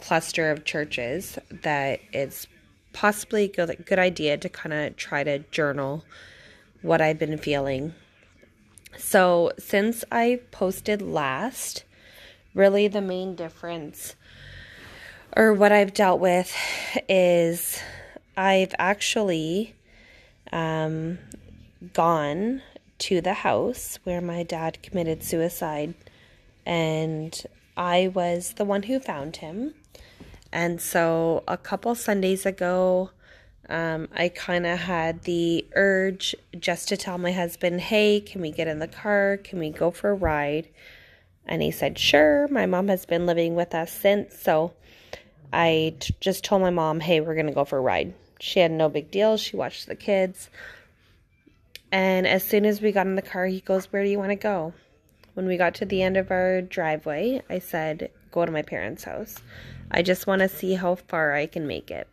cluster 0.00 0.50
of 0.50 0.64
churches 0.64 1.38
that 1.50 2.00
it's 2.12 2.46
possibly 2.94 3.44
a 3.44 3.48
good, 3.48 3.84
good 3.84 3.98
idea 3.98 4.38
to 4.38 4.48
kind 4.48 4.72
of 4.72 4.96
try 4.96 5.22
to 5.22 5.40
journal 5.50 6.04
what 6.80 7.02
I've 7.02 7.18
been 7.18 7.36
feeling. 7.36 7.92
So, 8.96 9.52
since 9.58 10.04
I 10.10 10.40
posted 10.50 11.02
last, 11.02 11.84
really 12.54 12.88
the 12.88 13.02
main 13.02 13.34
difference 13.34 14.16
or 15.36 15.52
what 15.52 15.70
I've 15.70 15.92
dealt 15.92 16.20
with 16.20 16.56
is 17.08 17.80
I've 18.36 18.74
actually 18.78 19.74
um, 20.50 21.18
gone 21.92 22.62
to 23.00 23.20
the 23.20 23.34
house 23.34 23.98
where 24.04 24.20
my 24.20 24.42
dad 24.42 24.82
committed 24.82 25.22
suicide, 25.22 25.94
and 26.66 27.40
I 27.78 28.08
was 28.08 28.54
the 28.54 28.64
one 28.64 28.82
who 28.82 28.98
found 28.98 29.36
him. 29.36 29.74
And 30.52 30.80
so 30.80 31.44
a 31.46 31.56
couple 31.56 31.94
Sundays 31.94 32.44
ago, 32.44 33.10
um, 33.68 34.08
I 34.12 34.30
kind 34.30 34.66
of 34.66 34.80
had 34.80 35.22
the 35.22 35.64
urge 35.74 36.34
just 36.58 36.88
to 36.88 36.96
tell 36.96 37.18
my 37.18 37.30
husband, 37.30 37.80
hey, 37.80 38.20
can 38.20 38.40
we 38.40 38.50
get 38.50 38.66
in 38.66 38.80
the 38.80 38.88
car? 38.88 39.36
Can 39.36 39.60
we 39.60 39.70
go 39.70 39.92
for 39.92 40.10
a 40.10 40.14
ride? 40.14 40.68
And 41.46 41.62
he 41.62 41.70
said, 41.70 41.98
sure. 41.98 42.48
My 42.48 42.66
mom 42.66 42.88
has 42.88 43.06
been 43.06 43.26
living 43.26 43.54
with 43.54 43.74
us 43.74 43.92
since. 43.92 44.38
So 44.38 44.72
I 45.52 45.94
t- 46.00 46.14
just 46.20 46.44
told 46.44 46.62
my 46.62 46.70
mom, 46.70 46.98
hey, 46.98 47.20
we're 47.20 47.34
going 47.34 47.46
to 47.46 47.52
go 47.52 47.64
for 47.64 47.78
a 47.78 47.82
ride. 47.82 48.12
She 48.40 48.58
had 48.60 48.72
no 48.72 48.88
big 48.88 49.10
deal. 49.10 49.36
She 49.36 49.56
watched 49.56 49.86
the 49.86 49.96
kids. 49.96 50.50
And 51.92 52.26
as 52.26 52.44
soon 52.44 52.66
as 52.66 52.80
we 52.80 52.92
got 52.92 53.06
in 53.06 53.14
the 53.14 53.22
car, 53.22 53.46
he 53.46 53.60
goes, 53.60 53.86
Where 53.86 54.04
do 54.04 54.10
you 54.10 54.18
want 54.18 54.30
to 54.30 54.36
go? 54.36 54.74
When 55.38 55.46
we 55.46 55.56
got 55.56 55.76
to 55.76 55.84
the 55.84 56.02
end 56.02 56.16
of 56.16 56.32
our 56.32 56.62
driveway, 56.62 57.42
I 57.48 57.60
said, 57.60 58.10
Go 58.32 58.44
to 58.44 58.50
my 58.50 58.62
parents' 58.62 59.04
house. 59.04 59.36
I 59.88 60.02
just 60.02 60.26
want 60.26 60.40
to 60.40 60.48
see 60.48 60.74
how 60.74 60.96
far 60.96 61.32
I 61.32 61.46
can 61.46 61.64
make 61.68 61.92
it. 61.92 62.08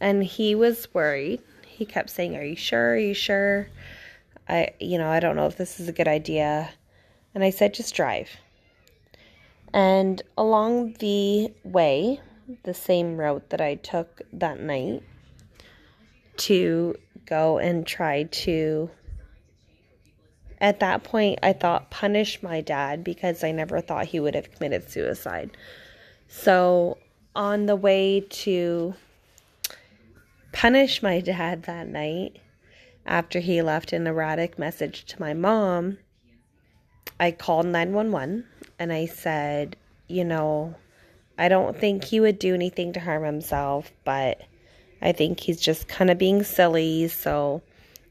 And 0.00 0.22
he 0.22 0.54
was 0.54 0.92
worried. 0.92 1.40
He 1.66 1.86
kept 1.86 2.10
saying, 2.10 2.36
Are 2.36 2.44
you 2.44 2.56
sure? 2.56 2.90
Are 2.90 2.98
you 2.98 3.14
sure? 3.14 3.68
I, 4.50 4.72
you 4.80 4.98
know, 4.98 5.08
I 5.08 5.18
don't 5.18 5.34
know 5.34 5.46
if 5.46 5.56
this 5.56 5.80
is 5.80 5.88
a 5.88 5.92
good 5.92 6.08
idea. 6.08 6.68
And 7.34 7.42
I 7.42 7.48
said, 7.48 7.72
Just 7.72 7.94
drive. 7.94 8.28
And 9.72 10.20
along 10.36 10.96
the 10.98 11.54
way, 11.64 12.20
the 12.64 12.74
same 12.74 13.16
route 13.16 13.48
that 13.48 13.62
I 13.62 13.76
took 13.76 14.20
that 14.34 14.60
night 14.60 15.02
to 16.36 16.96
go 17.24 17.56
and 17.56 17.86
try 17.86 18.24
to 18.24 18.90
at 20.60 20.80
that 20.80 21.04
point, 21.04 21.38
I 21.42 21.52
thought 21.52 21.90
punish 21.90 22.42
my 22.42 22.60
dad 22.60 23.02
because 23.02 23.42
I 23.42 23.52
never 23.52 23.80
thought 23.80 24.06
he 24.06 24.20
would 24.20 24.34
have 24.34 24.52
committed 24.52 24.90
suicide. 24.90 25.50
So, 26.28 26.98
on 27.34 27.66
the 27.66 27.76
way 27.76 28.20
to 28.20 28.94
punish 30.52 31.02
my 31.02 31.20
dad 31.20 31.62
that 31.64 31.88
night, 31.88 32.40
after 33.06 33.40
he 33.40 33.62
left 33.62 33.92
an 33.92 34.06
erratic 34.06 34.58
message 34.58 35.04
to 35.06 35.20
my 35.20 35.32
mom, 35.32 35.98
I 37.18 37.30
called 37.30 37.66
911 37.66 38.44
and 38.78 38.92
I 38.92 39.06
said, 39.06 39.76
you 40.08 40.24
know, 40.24 40.74
I 41.38 41.48
don't 41.48 41.76
think 41.76 42.04
he 42.04 42.20
would 42.20 42.38
do 42.38 42.54
anything 42.54 42.92
to 42.92 43.00
harm 43.00 43.24
himself, 43.24 43.90
but 44.04 44.42
I 45.00 45.12
think 45.12 45.40
he's 45.40 45.60
just 45.60 45.88
kind 45.88 46.10
of 46.10 46.18
being 46.18 46.42
silly. 46.42 47.08
So 47.08 47.62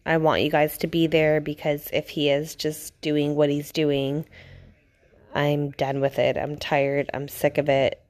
I 0.05 0.17
want 0.17 0.41
you 0.41 0.49
guys 0.49 0.77
to 0.79 0.87
be 0.87 1.07
there 1.07 1.41
because 1.41 1.89
if 1.93 2.09
he 2.09 2.29
is 2.29 2.55
just 2.55 2.99
doing 3.01 3.35
what 3.35 3.49
he's 3.49 3.71
doing, 3.71 4.25
I'm 5.35 5.71
done 5.71 6.01
with 6.01 6.19
it. 6.19 6.37
I'm 6.37 6.57
tired. 6.57 7.09
I'm 7.13 7.27
sick 7.27 7.57
of 7.57 7.69
it. 7.69 8.01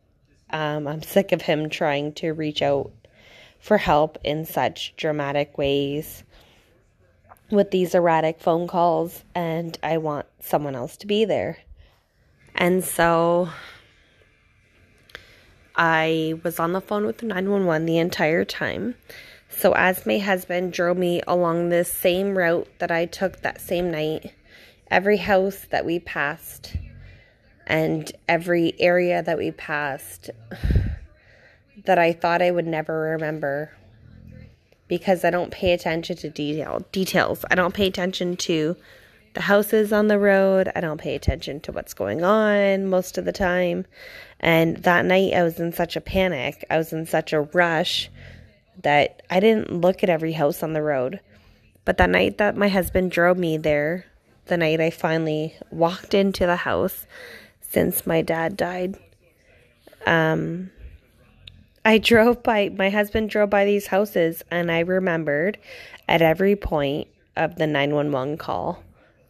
Um, 0.50 0.88
I'm 0.88 1.04
sick 1.04 1.32
of 1.32 1.42
him 1.42 1.70
trying 1.70 2.14
to 2.14 2.32
reach 2.32 2.62
out 2.62 2.92
for 3.60 3.78
help 3.78 4.18
in 4.24 4.46
such 4.46 4.96
dramatic 4.96 5.58
ways 5.58 6.24
with 7.52 7.72
these 7.72 7.96
erratic 7.96 8.40
phone 8.40 8.68
calls, 8.68 9.24
and 9.36 9.78
I 9.82 9.98
want 9.98 10.28
someone 10.40 10.76
else 10.76 10.98
to 10.98 11.08
be 11.08 11.26
there. 11.26 11.58
And 12.56 12.84
so 12.84 13.50
I 15.76 16.36
was 16.44 16.60
on 16.60 16.74
the 16.74 16.82
phone 16.82 17.06
with 17.06 17.24
911 17.24 17.86
the 17.86 17.98
entire 17.98 18.46
time. 18.46 18.96
So, 19.50 19.74
as 19.74 20.06
my 20.06 20.20
husband 20.20 20.74
drove 20.74 20.98
me 20.98 21.22
along 21.28 21.70
this 21.70 21.92
same 21.92 22.38
route 22.38 22.68
that 22.80 22.92
I 22.92 23.06
took 23.06 23.42
that 23.42 23.60
same 23.60 23.92
night, 23.92 24.34
every 24.90 25.18
house 25.18 25.66
that 25.72 25.86
we 25.86 26.00
passed 26.00 26.76
and 27.68 28.12
every 28.28 28.74
area 28.80 29.22
that 29.22 29.38
we 29.38 29.52
passed 29.52 30.30
that 31.86 32.00
I 32.00 32.14
thought 32.14 32.42
I 32.42 32.52
would 32.52 32.68
never 32.68 33.02
remember 33.02 33.72
because 34.88 35.24
I 35.24 35.30
don't 35.30 35.52
pay 35.52 35.74
attention 35.74 36.16
to 36.18 36.30
detail 36.30 36.86
details. 36.92 37.46
I 37.50 37.56
don't 37.56 37.74
pay 37.74 37.88
attention 37.88 38.38
to 38.38 38.76
the 39.34 39.42
houses 39.42 39.94
on 39.94 40.08
the 40.08 40.18
road. 40.18 40.72
I 40.76 40.82
don't 40.82 41.00
pay 41.00 41.16
attention 41.16 41.60
to 41.62 41.72
what's 41.72 41.94
going 41.94 42.24
on 42.24 42.88
most 42.88 43.18
of 43.18 43.26
the 43.26 43.32
time. 43.32 43.86
And 44.40 44.78
that 44.78 45.06
night, 45.06 45.34
I 45.34 45.44
was 45.44 45.60
in 45.60 45.72
such 45.72 45.96
a 45.96 46.02
panic. 46.02 46.66
I 46.70 46.78
was 46.78 46.92
in 46.92 47.06
such 47.06 47.34
a 47.34 47.42
rush 47.42 48.10
that 48.84 49.22
I 49.30 49.40
didn't 49.40 49.82
look 49.82 50.04
at 50.04 50.10
every 50.10 50.34
house 50.34 50.64
on 50.64 50.74
the 50.74 50.82
road. 50.82 51.20
But 51.86 51.98
that 51.98 52.10
night 52.10 52.38
that 52.38 52.56
my 52.56 52.68
husband 52.68 53.12
drove 53.12 53.38
me 53.38 53.58
there, 53.58 54.06
the 54.46 54.58
night 54.58 54.80
I 54.80 54.90
finally 54.90 55.56
walked 55.72 56.14
into 56.14 56.46
the 56.46 56.58
house 56.58 57.06
since 57.62 58.06
my 58.06 58.22
dad 58.22 58.58
died, 58.58 58.98
um, 60.06 60.72
I 61.86 61.98
drove 62.00 62.44
by, 62.44 62.70
my 62.70 62.90
husband 62.90 63.30
drove 63.30 63.50
by 63.50 63.66
these 63.66 63.88
houses, 63.88 64.44
and 64.52 64.72
I 64.72 64.80
remembered 64.80 65.58
at 66.08 66.22
every 66.22 66.56
point 66.56 67.08
of 67.36 67.56
the 67.56 67.68
911 67.68 68.38
call 68.38 68.84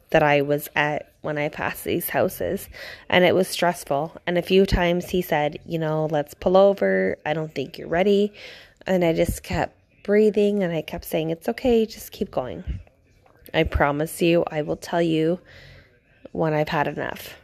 that 0.10 0.24
I 0.24 0.42
was 0.42 0.70
at 0.76 1.14
when 1.22 1.38
I 1.38 1.50
passed 1.50 1.84
these 1.84 2.10
houses. 2.10 2.70
And 3.10 3.24
it 3.24 3.36
was 3.36 3.48
stressful. 3.48 4.16
And 4.26 4.38
a 4.38 4.42
few 4.42 4.66
times 4.66 5.10
he 5.10 5.22
said, 5.22 5.60
you 5.66 5.78
know, 5.78 6.08
let's 6.10 6.34
pull 6.34 6.58
over. 6.58 7.18
I 7.26 7.34
don't 7.34 7.54
think 7.54 7.78
you're 7.78 7.88
ready. 7.88 8.34
And 8.88 9.04
I 9.04 9.14
just 9.14 9.44
kept 9.44 9.76
breathing 10.04 10.64
and 10.64 10.74
I 10.74 10.82
kept 10.82 11.06
saying, 11.06 11.30
it's 11.30 11.50
okay, 11.50 11.86
just 11.86 12.12
keep 12.12 12.32
going. 12.32 12.80
I 13.54 13.64
promise 13.64 14.22
you, 14.22 14.44
I 14.48 14.62
will 14.62 14.78
tell 14.78 15.02
you 15.02 15.40
when 16.32 16.54
I've 16.54 16.70
had 16.70 16.88
enough. 16.88 17.36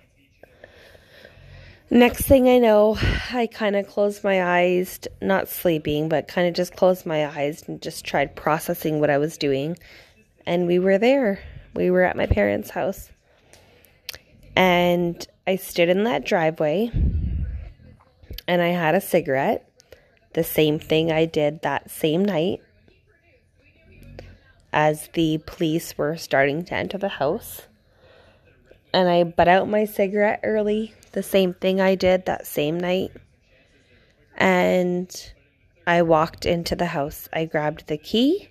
Next 1.90 2.24
thing 2.24 2.48
I 2.50 2.58
know, 2.58 2.98
I 3.32 3.48
kind 3.48 3.76
of 3.76 3.88
closed 3.88 4.24
my 4.24 4.44
eyes, 4.44 5.00
not 5.22 5.48
sleeping, 5.48 6.10
but 6.10 6.28
kind 6.28 6.48
of 6.48 6.56
just 6.56 6.76
closed 6.76 7.06
my 7.06 7.28
eyes 7.28 7.64
and 7.68 7.82
just 7.82 8.04
tried 8.06 8.36
processing 8.36 9.00
what 9.00 9.10
I 9.10 9.18
was 9.18 9.38
doing. 9.38 9.78
And 10.48 10.68
we 10.68 10.80
were 10.80 10.98
there 10.98 11.40
we 11.76 11.92
were 11.92 12.04
at 12.04 12.16
my 12.16 12.26
parents' 12.26 12.70
house. 12.70 13.12
And 14.56 15.26
I 15.46 15.58
stood 15.58 15.90
in 15.90 16.06
that 16.06 16.26
driveway 16.26 16.90
and 18.48 18.62
I 18.62 18.70
had 18.70 18.96
a 18.96 19.02
cigarette. 19.02 19.70
The 20.36 20.44
same 20.44 20.80
thing 20.80 21.14
I 21.14 21.24
did 21.24 21.62
that 21.62 21.90
same 21.90 22.26
night 22.26 22.62
as 24.74 25.08
the 25.14 25.38
police 25.46 25.98
were 25.98 26.18
starting 26.18 26.66
to 26.66 26.76
enter 26.76 26.98
the 26.98 27.08
house. 27.08 27.62
And 28.94 29.08
I 29.08 29.24
put 29.24 29.48
out 29.48 29.70
my 29.70 29.86
cigarette 29.86 30.42
early, 30.44 30.94
the 31.14 31.24
same 31.24 31.54
thing 31.54 31.80
I 31.80 31.96
did 31.96 32.26
that 32.26 32.46
same 32.46 32.78
night. 32.78 33.12
And 34.36 35.10
I 35.88 36.02
walked 36.02 36.46
into 36.46 36.76
the 36.76 36.88
house. 36.88 37.30
I 37.32 37.46
grabbed 37.46 37.88
the 37.88 37.98
key 37.98 38.50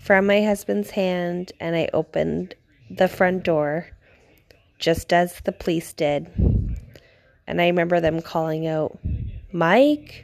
from 0.00 0.28
my 0.28 0.42
husband's 0.44 0.90
hand 0.90 1.50
and 1.58 1.74
I 1.74 1.88
opened 1.92 2.54
the 2.88 3.08
front 3.08 3.42
door 3.42 3.88
just 4.78 5.12
as 5.12 5.40
the 5.40 5.50
police 5.50 5.92
did. 5.92 6.30
And 7.48 7.60
I 7.60 7.66
remember 7.66 7.98
them 8.00 8.22
calling 8.22 8.68
out, 8.68 8.96
Mike, 9.50 10.23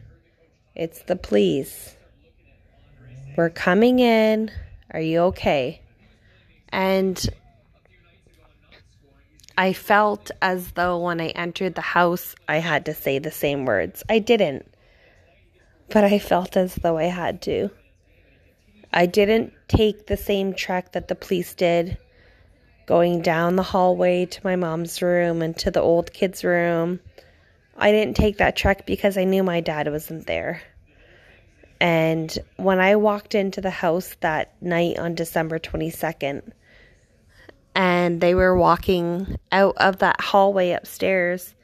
it's 0.80 1.02
the 1.02 1.14
police. 1.14 1.94
We're 3.36 3.50
coming 3.50 3.98
in. 3.98 4.50
Are 4.90 5.00
you 5.00 5.18
okay? 5.24 5.82
And 6.70 7.22
I 9.58 9.74
felt 9.74 10.30
as 10.40 10.72
though 10.72 10.98
when 10.98 11.20
I 11.20 11.28
entered 11.28 11.74
the 11.74 11.82
house, 11.82 12.34
I 12.48 12.56
had 12.56 12.86
to 12.86 12.94
say 12.94 13.18
the 13.18 13.30
same 13.30 13.66
words. 13.66 14.02
I 14.08 14.20
didn't, 14.20 14.72
but 15.90 16.02
I 16.02 16.18
felt 16.18 16.56
as 16.56 16.76
though 16.76 16.96
I 16.96 17.04
had 17.04 17.42
to. 17.42 17.68
I 18.90 19.04
didn't 19.04 19.52
take 19.68 20.06
the 20.06 20.16
same 20.16 20.54
track 20.54 20.92
that 20.92 21.08
the 21.08 21.14
police 21.14 21.54
did, 21.54 21.98
going 22.86 23.20
down 23.20 23.56
the 23.56 23.62
hallway 23.62 24.24
to 24.24 24.40
my 24.44 24.56
mom's 24.56 25.02
room 25.02 25.42
and 25.42 25.54
to 25.58 25.70
the 25.70 25.82
old 25.82 26.14
kids' 26.14 26.42
room. 26.42 27.00
I 27.76 27.92
didn't 27.92 28.16
take 28.16 28.38
that 28.38 28.56
truck 28.56 28.86
because 28.86 29.18
I 29.18 29.24
knew 29.24 29.42
my 29.42 29.60
dad 29.60 29.90
wasn't 29.90 30.26
there. 30.26 30.62
And 31.80 32.36
when 32.56 32.78
I 32.78 32.96
walked 32.96 33.34
into 33.34 33.62
the 33.62 33.70
house 33.70 34.14
that 34.20 34.54
night 34.60 34.98
on 34.98 35.14
December 35.14 35.58
22nd, 35.58 36.52
and 37.74 38.20
they 38.20 38.34
were 38.34 38.56
walking 38.56 39.38
out 39.50 39.76
of 39.78 39.98
that 39.98 40.20
hallway 40.20 40.72
upstairs, 40.72 41.54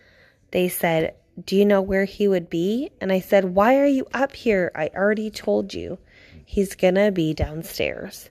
they 0.52 0.68
said, 0.68 1.14
Do 1.44 1.55
you 1.55 1.66
know 1.66 1.83
where 1.83 2.07
he 2.07 2.29
would 2.29 2.48
be? 2.48 2.90
And 3.00 3.12
I 3.12 3.20
said, 3.20 3.44
Why 3.44 3.76
are 3.76 3.87
you 3.87 4.07
up 4.14 4.35
here? 4.35 4.72
I 4.74 4.90
already 4.94 5.31
told 5.31 5.74
you. 5.74 5.98
He's 6.46 6.76
gonna 6.76 7.11
be 7.11 7.35
downstairs. 7.35 8.31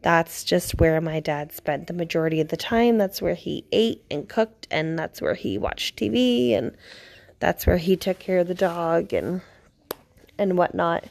That's 0.00 0.44
just 0.44 0.78
where 0.78 1.00
my 1.00 1.18
dad 1.18 1.52
spent 1.52 1.88
the 1.88 1.92
majority 1.92 2.40
of 2.40 2.48
the 2.48 2.56
time. 2.56 2.98
That's 2.98 3.20
where 3.20 3.34
he 3.34 3.64
ate 3.72 4.04
and 4.10 4.28
cooked, 4.28 4.68
and 4.70 4.96
that's 4.96 5.20
where 5.20 5.34
he 5.34 5.58
watched 5.58 5.98
TV, 5.98 6.52
and 6.52 6.74
that's 7.40 7.66
where 7.66 7.78
he 7.78 7.96
took 7.96 8.20
care 8.20 8.38
of 8.38 8.48
the 8.48 8.54
dog 8.54 9.12
and 9.12 9.42
and 10.38 10.56
whatnot. 10.56 11.04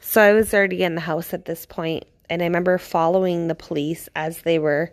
So 0.00 0.22
I 0.22 0.32
was 0.32 0.54
already 0.54 0.82
in 0.82 0.94
the 0.94 1.02
house 1.02 1.34
at 1.34 1.44
this 1.44 1.66
point, 1.66 2.04
and 2.28 2.42
I 2.42 2.46
remember 2.46 2.78
following 2.78 3.48
the 3.48 3.54
police 3.54 4.08
as 4.16 4.42
they 4.42 4.58
were 4.58 4.92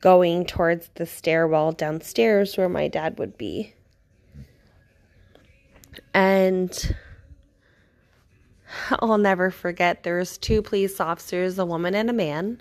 going 0.00 0.46
towards 0.46 0.90
the 0.94 1.06
stairwell 1.06 1.72
downstairs 1.72 2.56
where 2.56 2.68
my 2.68 2.88
dad 2.88 3.18
would 3.18 3.36
be. 3.36 3.74
And 6.14 6.94
I'll 8.90 9.18
never 9.18 9.50
forget 9.50 10.02
there 10.02 10.18
was 10.18 10.38
two 10.38 10.62
police 10.62 11.00
officers, 11.00 11.58
a 11.58 11.66
woman 11.66 11.94
and 11.94 12.10
a 12.10 12.12
man. 12.14 12.60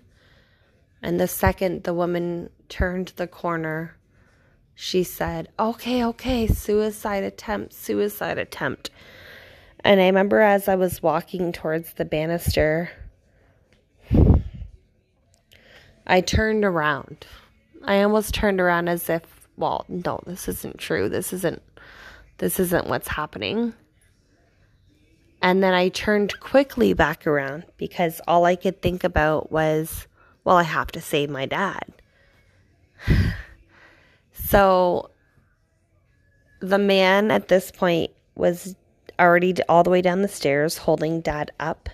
And 1.02 1.20
the 1.20 1.28
second 1.28 1.84
the 1.84 1.94
woman 1.94 2.50
turned 2.70 3.14
the 3.16 3.28
corner, 3.28 3.96
she 4.74 5.04
said, 5.04 5.50
"Okay, 5.60 6.04
okay, 6.04 6.48
suicide 6.48 7.24
attempt, 7.24 7.74
suicide 7.74 8.38
attempt." 8.38 8.90
And 9.86 10.02
I 10.02 10.08
remember 10.08 10.42
as 10.42 10.68
I 10.68 10.74
was 10.74 11.04
walking 11.04 11.52
towards 11.52 11.94
the 11.94 12.06
banister, 12.06 12.90
I 16.08 16.22
turned 16.22 16.66
around. 16.66 17.28
I 17.84 18.02
almost 18.02 18.34
turned 18.34 18.60
around 18.60 18.88
as 18.88 19.08
if, 19.12 19.48
well, 19.58 19.86
no, 19.88 20.22
this 20.26 20.48
isn't 20.48 20.80
true. 20.80 21.08
This 21.08 21.32
isn't 21.34 21.62
this 22.40 22.60
isn't 22.60 22.88
what's 22.88 23.08
happening. 23.08 23.76
And 25.40 25.62
then 25.62 25.76
I 25.76 25.90
turned 25.90 26.40
quickly 26.40 26.94
back 26.94 27.28
around 27.28 27.66
because 27.78 28.20
all 28.28 28.46
I 28.46 28.56
could 28.56 28.82
think 28.82 29.04
about 29.04 29.52
was, 29.52 30.08
well, 30.44 30.58
I 30.58 30.64
have 30.64 30.88
to 30.94 31.02
save 31.02 31.30
my 31.30 31.46
dad. 31.46 31.94
So 34.48 35.10
the 36.60 36.78
man 36.78 37.32
at 37.32 37.48
this 37.48 37.72
point 37.72 38.12
was 38.36 38.76
already 39.20 39.56
all 39.70 39.84
the 39.84 39.90
way 39.90 40.02
down 40.02 40.22
the 40.22 40.28
stairs 40.28 40.78
holding 40.78 41.22
dad 41.22 41.52
up. 41.60 41.90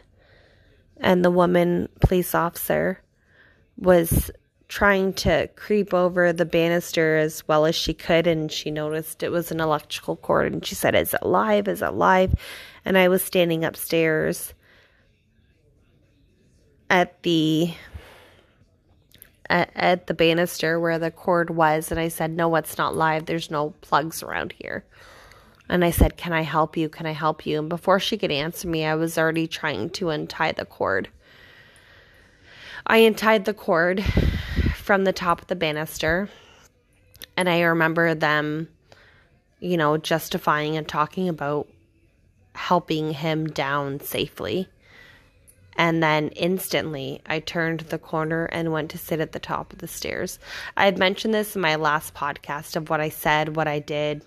And 0.98 1.26
the 1.26 1.32
woman 1.32 1.90
police 2.00 2.36
officer 2.36 3.02
was 3.78 4.32
trying 4.72 5.12
to 5.12 5.50
creep 5.58 5.94
over 5.94 6.32
the 6.32 6.46
banister 6.46 7.18
as 7.18 7.46
well 7.46 7.66
as 7.66 7.76
she 7.76 7.94
could 7.94 8.26
and 8.26 8.50
she 8.50 8.72
noticed 8.72 9.22
it 9.22 9.30
was 9.30 9.52
an 9.52 9.60
electrical 9.60 10.16
cord 10.16 10.54
and 10.54 10.66
she 10.66 10.76
said 10.76 10.96
is 10.96 11.14
it 11.14 11.26
live? 11.26 11.68
Is 11.68 11.82
it 11.82 11.94
live? 11.94 12.34
And 12.86 12.98
i 12.98 13.10
was 13.10 13.22
standing 13.22 13.66
upstairs 13.66 14.54
at 16.90 17.22
the 17.24 17.74
at, 19.50 20.08
the 20.08 20.14
banister 20.14 20.80
where 20.80 20.98
the 20.98 21.12
cord 21.12 21.50
was 21.50 21.92
and 21.92 22.00
i 22.00 22.08
said 22.08 22.32
no 22.32 22.56
it's 22.56 22.78
not 22.78 22.96
live. 22.96 23.26
There's 23.26 23.52
no 23.52 23.72
plugs 23.82 24.24
around 24.24 24.54
here 24.58 24.86
and 25.72 25.86
I 25.86 25.92
said, 25.92 26.18
Can 26.18 26.34
I 26.34 26.42
help 26.42 26.76
you? 26.76 26.90
Can 26.90 27.06
I 27.06 27.14
help 27.14 27.46
you? 27.46 27.58
And 27.58 27.70
before 27.70 27.98
she 28.00 28.18
could 28.18 28.30
answer 28.30 28.68
me, 28.68 28.86
I 28.86 28.96
was 28.96 29.18
already 29.18 29.48
trying 29.48 29.90
to 29.92 30.10
untie 30.10 30.52
the 30.52 30.66
cord. 30.66 31.08
I 32.86 32.98
untied 32.98 33.46
the 33.46 33.54
cord 33.54 34.04
from 34.76 35.06
the 35.06 35.14
top 35.14 35.42
of 35.42 35.48
the 35.48 35.56
banister. 35.56 36.30
And 37.38 37.48
I 37.48 37.62
remember 37.62 38.14
them, 38.14 38.68
you 39.62 39.78
know, 39.78 39.96
justifying 39.96 40.76
and 40.76 40.88
talking 40.88 41.30
about 41.30 41.70
helping 42.54 43.14
him 43.14 43.48
down 43.48 44.02
safely. 44.02 44.68
And 45.78 46.04
then 46.04 46.30
instantly, 46.30 47.22
I 47.26 47.40
turned 47.40 47.80
the 47.82 47.98
corner 47.98 48.44
and 48.48 48.74
went 48.74 48.92
to 48.92 48.98
sit 48.98 49.22
at 49.22 49.32
the 49.32 49.40
top 49.40 49.72
of 49.72 49.80
the 49.80 49.88
stairs. 49.88 50.38
I 50.76 50.84
had 50.84 50.98
mentioned 50.98 51.34
this 51.34 51.56
in 51.56 51.62
my 51.62 51.76
last 51.76 52.14
podcast 52.14 52.76
of 52.76 52.90
what 52.90 53.00
I 53.00 53.08
said, 53.08 53.56
what 53.56 53.70
I 53.70 53.80
did, 53.80 54.26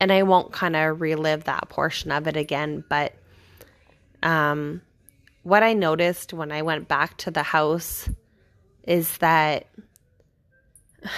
and 0.00 0.12
I 0.12 0.22
won't 0.22 0.52
kind 0.52 0.76
of 0.76 1.00
relive 1.00 1.44
that 1.44 1.68
portion 1.68 2.10
of 2.12 2.26
it 2.26 2.36
again, 2.36 2.84
but 2.88 3.14
um, 4.22 4.82
what 5.42 5.62
I 5.62 5.72
noticed 5.74 6.32
when 6.32 6.50
I 6.50 6.62
went 6.62 6.88
back 6.88 7.16
to 7.18 7.30
the 7.30 7.42
house 7.42 8.08
is 8.84 9.18
that, 9.18 9.66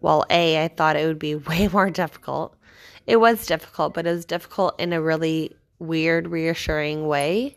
well, 0.00 0.24
A, 0.30 0.64
I 0.64 0.68
thought 0.68 0.96
it 0.96 1.06
would 1.06 1.18
be 1.18 1.34
way 1.48 1.68
more 1.68 1.90
difficult. 1.90 2.56
It 3.06 3.16
was 3.16 3.46
difficult, 3.46 3.94
but 3.94 4.06
it 4.06 4.10
was 4.10 4.24
difficult 4.24 4.78
in 4.80 4.92
a 4.92 5.00
really 5.00 5.56
weird, 5.78 6.28
reassuring 6.28 7.06
way. 7.06 7.56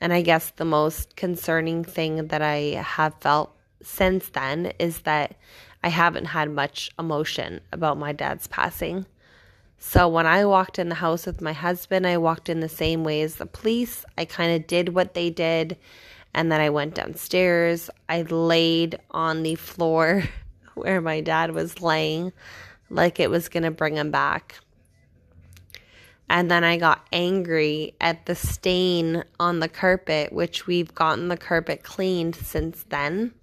And 0.00 0.12
I 0.12 0.22
guess 0.22 0.50
the 0.50 0.64
most 0.64 1.14
concerning 1.14 1.84
thing 1.84 2.26
that 2.28 2.42
I 2.42 2.82
have 2.82 3.14
felt 3.20 3.54
since 3.82 4.30
then 4.30 4.72
is 4.78 5.00
that 5.00 5.36
I 5.82 5.88
haven't 5.88 6.26
had 6.26 6.50
much 6.50 6.90
emotion 6.98 7.60
about 7.72 7.98
my 7.98 8.12
dad's 8.12 8.46
passing. 8.46 9.06
So 9.78 10.08
when 10.08 10.26
I 10.26 10.44
walked 10.44 10.78
in 10.78 10.88
the 10.88 10.94
house 10.94 11.26
with 11.26 11.40
my 11.40 11.52
husband, 11.52 12.06
I 12.06 12.16
walked 12.18 12.48
in 12.48 12.60
the 12.60 12.68
same 12.68 13.02
way 13.02 13.20
as 13.22 13.34
the 13.34 13.46
police. 13.46 14.04
I 14.16 14.24
kind 14.24 14.54
of 14.54 14.68
did 14.68 14.90
what 14.90 15.14
they 15.14 15.28
did. 15.28 15.76
And 16.34 16.52
then 16.52 16.60
I 16.60 16.70
went 16.70 16.94
downstairs. 16.94 17.90
I 18.08 18.22
laid 18.22 18.98
on 19.10 19.42
the 19.42 19.56
floor 19.56 20.22
where 20.74 21.00
my 21.00 21.20
dad 21.20 21.52
was 21.52 21.82
laying, 21.82 22.32
like 22.90 23.18
it 23.18 23.28
was 23.28 23.48
going 23.48 23.64
to 23.64 23.70
bring 23.72 23.96
him 23.96 24.10
back. 24.12 24.60
And 26.30 26.50
then 26.50 26.64
I 26.64 26.78
got 26.78 27.06
angry 27.12 27.94
at 28.00 28.24
the 28.24 28.34
stain 28.34 29.24
on 29.38 29.60
the 29.60 29.68
carpet, 29.68 30.32
which 30.32 30.66
we've 30.66 30.94
gotten 30.94 31.28
the 31.28 31.36
carpet 31.36 31.82
cleaned 31.82 32.36
since 32.36 32.84
then. 32.88 33.34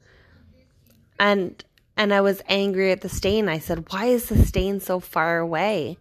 And 1.19 1.63
and 1.99 2.13
I 2.13 2.21
was 2.21 2.41
angry 2.47 2.93
at 2.93 3.01
the 3.01 3.09
stain. 3.09 3.49
I 3.49 3.59
said, 3.59 3.91
"Why 3.91 4.05
is 4.05 4.29
the 4.29 4.45
stain 4.45 4.79
so 4.79 5.01
far 5.01 5.38
away?" 5.39 5.97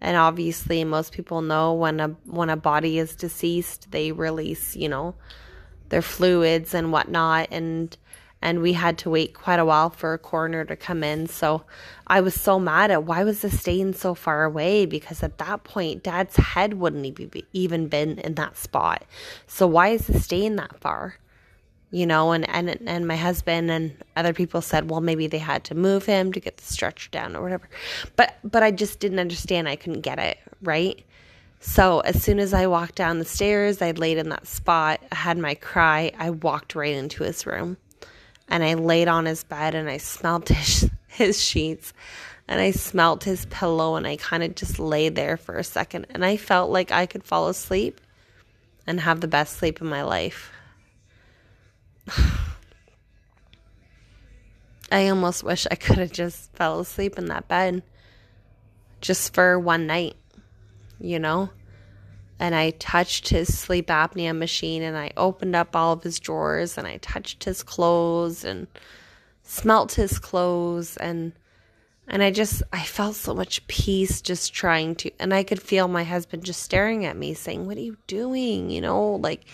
And 0.00 0.16
obviously, 0.16 0.82
most 0.82 1.12
people 1.12 1.40
know 1.40 1.72
when 1.72 2.00
a 2.00 2.08
when 2.26 2.50
a 2.50 2.56
body 2.56 2.98
is 2.98 3.14
deceased, 3.14 3.92
they 3.92 4.10
release, 4.10 4.74
you 4.74 4.88
know, 4.88 5.14
their 5.90 6.02
fluids 6.02 6.74
and 6.74 6.90
whatnot, 6.90 7.46
and 7.52 7.96
and 8.42 8.60
we 8.60 8.72
had 8.72 8.98
to 8.98 9.10
wait 9.10 9.32
quite 9.34 9.60
a 9.60 9.64
while 9.64 9.90
for 9.90 10.14
a 10.14 10.18
coroner 10.18 10.64
to 10.64 10.74
come 10.74 11.04
in. 11.04 11.28
So 11.28 11.62
I 12.08 12.20
was 12.22 12.34
so 12.34 12.58
mad 12.58 12.90
at 12.90 13.04
why 13.04 13.22
was 13.22 13.42
the 13.42 13.50
stain 13.50 13.92
so 13.94 14.14
far 14.16 14.42
away? 14.42 14.84
Because 14.84 15.22
at 15.22 15.38
that 15.38 15.62
point, 15.62 16.02
Dad's 16.02 16.36
head 16.36 16.74
wouldn't 16.74 17.20
even 17.52 17.86
been 17.86 18.18
in 18.18 18.34
that 18.34 18.56
spot. 18.56 19.04
So 19.46 19.68
why 19.68 19.90
is 19.90 20.08
the 20.08 20.18
stain 20.18 20.56
that 20.56 20.80
far? 20.80 21.18
You 21.90 22.06
know 22.06 22.32
and 22.32 22.48
and 22.48 22.78
and 22.86 23.06
my 23.06 23.16
husband 23.16 23.70
and 23.70 23.96
other 24.16 24.32
people 24.32 24.60
said 24.60 24.90
well 24.90 25.00
maybe 25.00 25.26
they 25.26 25.38
had 25.38 25.64
to 25.64 25.74
move 25.74 26.06
him 26.06 26.32
to 26.32 26.40
get 26.40 26.56
the 26.56 26.64
stretcher 26.64 27.10
down 27.10 27.36
or 27.36 27.42
whatever. 27.42 27.68
But 28.16 28.36
but 28.44 28.62
I 28.62 28.70
just 28.70 29.00
didn't 29.00 29.18
understand. 29.18 29.68
I 29.68 29.76
couldn't 29.76 30.02
get 30.02 30.18
it 30.18 30.38
right? 30.62 31.02
So 31.60 32.00
as 32.00 32.22
soon 32.22 32.38
as 32.38 32.54
I 32.54 32.66
walked 32.66 32.94
down 32.94 33.18
the 33.18 33.24
stairs 33.24 33.82
I 33.82 33.90
laid 33.92 34.18
in 34.18 34.28
that 34.30 34.46
spot 34.46 35.00
I 35.10 35.16
had 35.16 35.38
my 35.38 35.54
cry 35.54 36.12
I 36.18 36.30
walked 36.30 36.74
right 36.74 36.94
into 36.94 37.24
his 37.24 37.46
room. 37.46 37.76
And 38.48 38.64
I 38.64 38.74
laid 38.74 39.06
on 39.06 39.26
his 39.26 39.44
bed 39.44 39.74
and 39.74 39.88
I 39.88 39.98
smelled 39.98 40.48
his 40.48 40.90
his 41.08 41.42
sheets 41.42 41.92
and 42.46 42.60
I 42.60 42.70
smelt 42.70 43.24
his 43.24 43.46
pillow 43.46 43.96
and 43.96 44.06
I 44.06 44.16
kind 44.16 44.42
of 44.42 44.54
just 44.54 44.78
lay 44.78 45.08
there 45.08 45.36
for 45.36 45.56
a 45.56 45.64
second 45.64 46.06
and 46.10 46.24
I 46.24 46.36
felt 46.36 46.70
like 46.70 46.92
I 46.92 47.06
could 47.06 47.24
fall 47.24 47.48
asleep 47.48 48.00
and 48.86 49.00
have 49.00 49.20
the 49.20 49.28
best 49.28 49.56
sleep 49.56 49.80
of 49.80 49.86
my 49.86 50.02
life 50.02 50.52
I 54.92 55.08
almost 55.08 55.44
wish 55.44 55.66
I 55.70 55.76
could 55.76 55.98
have 55.98 56.12
just 56.12 56.52
fell 56.52 56.80
asleep 56.80 57.16
in 57.18 57.26
that 57.26 57.46
bed 57.48 57.82
just 59.00 59.32
for 59.34 59.58
one 59.58 59.86
night, 59.86 60.16
you 60.98 61.18
know? 61.18 61.50
And 62.38 62.54
I 62.54 62.70
touched 62.70 63.28
his 63.28 63.56
sleep 63.56 63.88
apnea 63.88 64.36
machine 64.36 64.82
and 64.82 64.96
I 64.96 65.12
opened 65.16 65.54
up 65.54 65.76
all 65.76 65.92
of 65.92 66.02
his 66.02 66.18
drawers 66.18 66.78
and 66.78 66.86
I 66.86 66.96
touched 66.96 67.44
his 67.44 67.62
clothes 67.62 68.44
and 68.44 68.66
smelt 69.42 69.92
his 69.92 70.18
clothes 70.18 70.96
and 70.96 71.32
and 72.10 72.22
I 72.24 72.32
just 72.32 72.62
I 72.72 72.82
felt 72.82 73.14
so 73.14 73.34
much 73.34 73.66
peace 73.68 74.20
just 74.20 74.52
trying 74.52 74.96
to 74.96 75.10
and 75.20 75.32
I 75.32 75.44
could 75.44 75.62
feel 75.62 75.88
my 75.88 76.04
husband 76.04 76.44
just 76.44 76.62
staring 76.62 77.06
at 77.06 77.16
me 77.16 77.34
saying, 77.34 77.66
"What 77.66 77.76
are 77.76 77.80
you 77.80 77.96
doing?" 78.08 78.68
you 78.68 78.80
know, 78.80 79.14
like 79.14 79.44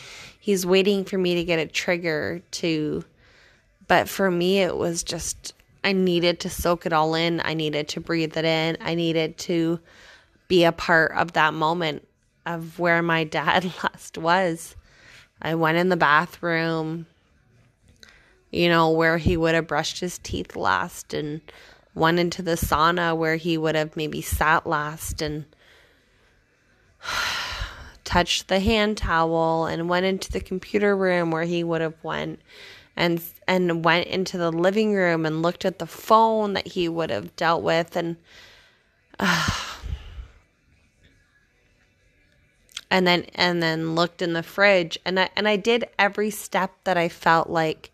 he's 0.41 0.65
waiting 0.67 1.05
for 1.05 1.19
me 1.19 1.35
to 1.37 1.45
get 1.45 1.59
a 1.59 1.67
trigger 1.67 2.43
to 2.53 3.05
but 3.87 4.09
for 4.09 4.31
me 4.31 4.61
it 4.61 4.77
was 4.77 5.03
just 5.03 5.53
I 5.85 5.93
needed 5.93 6.41
to 6.41 6.51
soak 6.51 6.87
it 6.87 6.93
all 6.93 7.15
in. 7.15 7.41
I 7.45 7.55
needed 7.55 7.89
to 7.91 8.01
breathe 8.01 8.37
it 8.37 8.45
in. 8.45 8.77
I 8.81 8.97
needed 8.97 9.39
to 9.39 9.79
be 10.49 10.65
a 10.65 10.73
part 10.73 11.13
of 11.13 11.33
that 11.35 11.55
moment 11.55 12.09
of 12.47 12.79
where 12.79 13.03
my 13.03 13.25
dad 13.39 13.65
last 13.83 14.17
was. 14.17 14.75
I 15.43 15.55
went 15.55 15.77
in 15.77 15.91
the 15.91 15.97
bathroom, 15.97 17.07
you 18.51 18.71
know, 18.71 18.91
where 18.91 19.19
he 19.19 19.37
would 19.37 19.55
have 19.55 19.67
brushed 19.67 20.01
his 20.01 20.17
teeth 20.19 20.57
last, 20.57 21.13
and 21.13 21.43
went 21.97 22.21
into 22.21 22.43
the 22.43 22.53
sauna 22.53 23.17
where 23.17 23.37
he 23.37 23.59
would 23.59 23.75
have 23.75 23.97
maybe 23.97 24.21
sat 24.21 24.67
last, 24.67 25.21
and 25.21 25.47
touched 28.05 28.47
the 28.47 28.61
hand 28.61 28.99
towel, 28.99 29.67
and 29.67 29.89
went 29.89 30.07
into 30.07 30.31
the 30.31 30.41
computer 30.41 30.97
room 30.97 31.33
where 31.33 31.45
he 31.45 31.65
would 31.65 31.81
have 31.81 31.97
went 32.05 32.39
and 32.97 33.23
and 33.47 33.85
went 33.85 34.09
into 34.09 34.39
the 34.39 34.51
living 34.51 34.95
room 34.95 35.27
and 35.27 35.43
looked 35.43 35.65
at 35.65 35.79
the 35.79 35.87
phone 35.87 36.55
that 36.55 36.67
he 36.67 36.89
would 36.89 37.11
have 37.11 37.37
dealt 37.37 37.63
with. 37.63 37.95
And 37.97 38.17
uh, 39.19 39.51
and 42.91 43.07
then 43.07 43.27
and 43.35 43.63
then 43.63 43.95
looked 43.95 44.23
in 44.23 44.33
the 44.33 44.43
fridge. 44.43 44.99
And 45.05 45.21
I 45.21 45.29
and 45.37 45.47
I 45.47 45.57
did 45.57 45.89
every 45.99 46.31
step 46.31 46.73
that 46.85 46.97
I 46.97 47.09
felt 47.09 47.51
like 47.51 47.91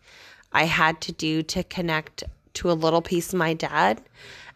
I 0.51 0.63
had 0.65 1.01
to 1.01 1.11
do 1.11 1.43
to 1.43 1.63
connect 1.63 2.23
to 2.55 2.71
a 2.71 2.73
little 2.73 3.01
piece 3.01 3.33
of 3.33 3.39
my 3.39 3.53
dad. 3.53 4.01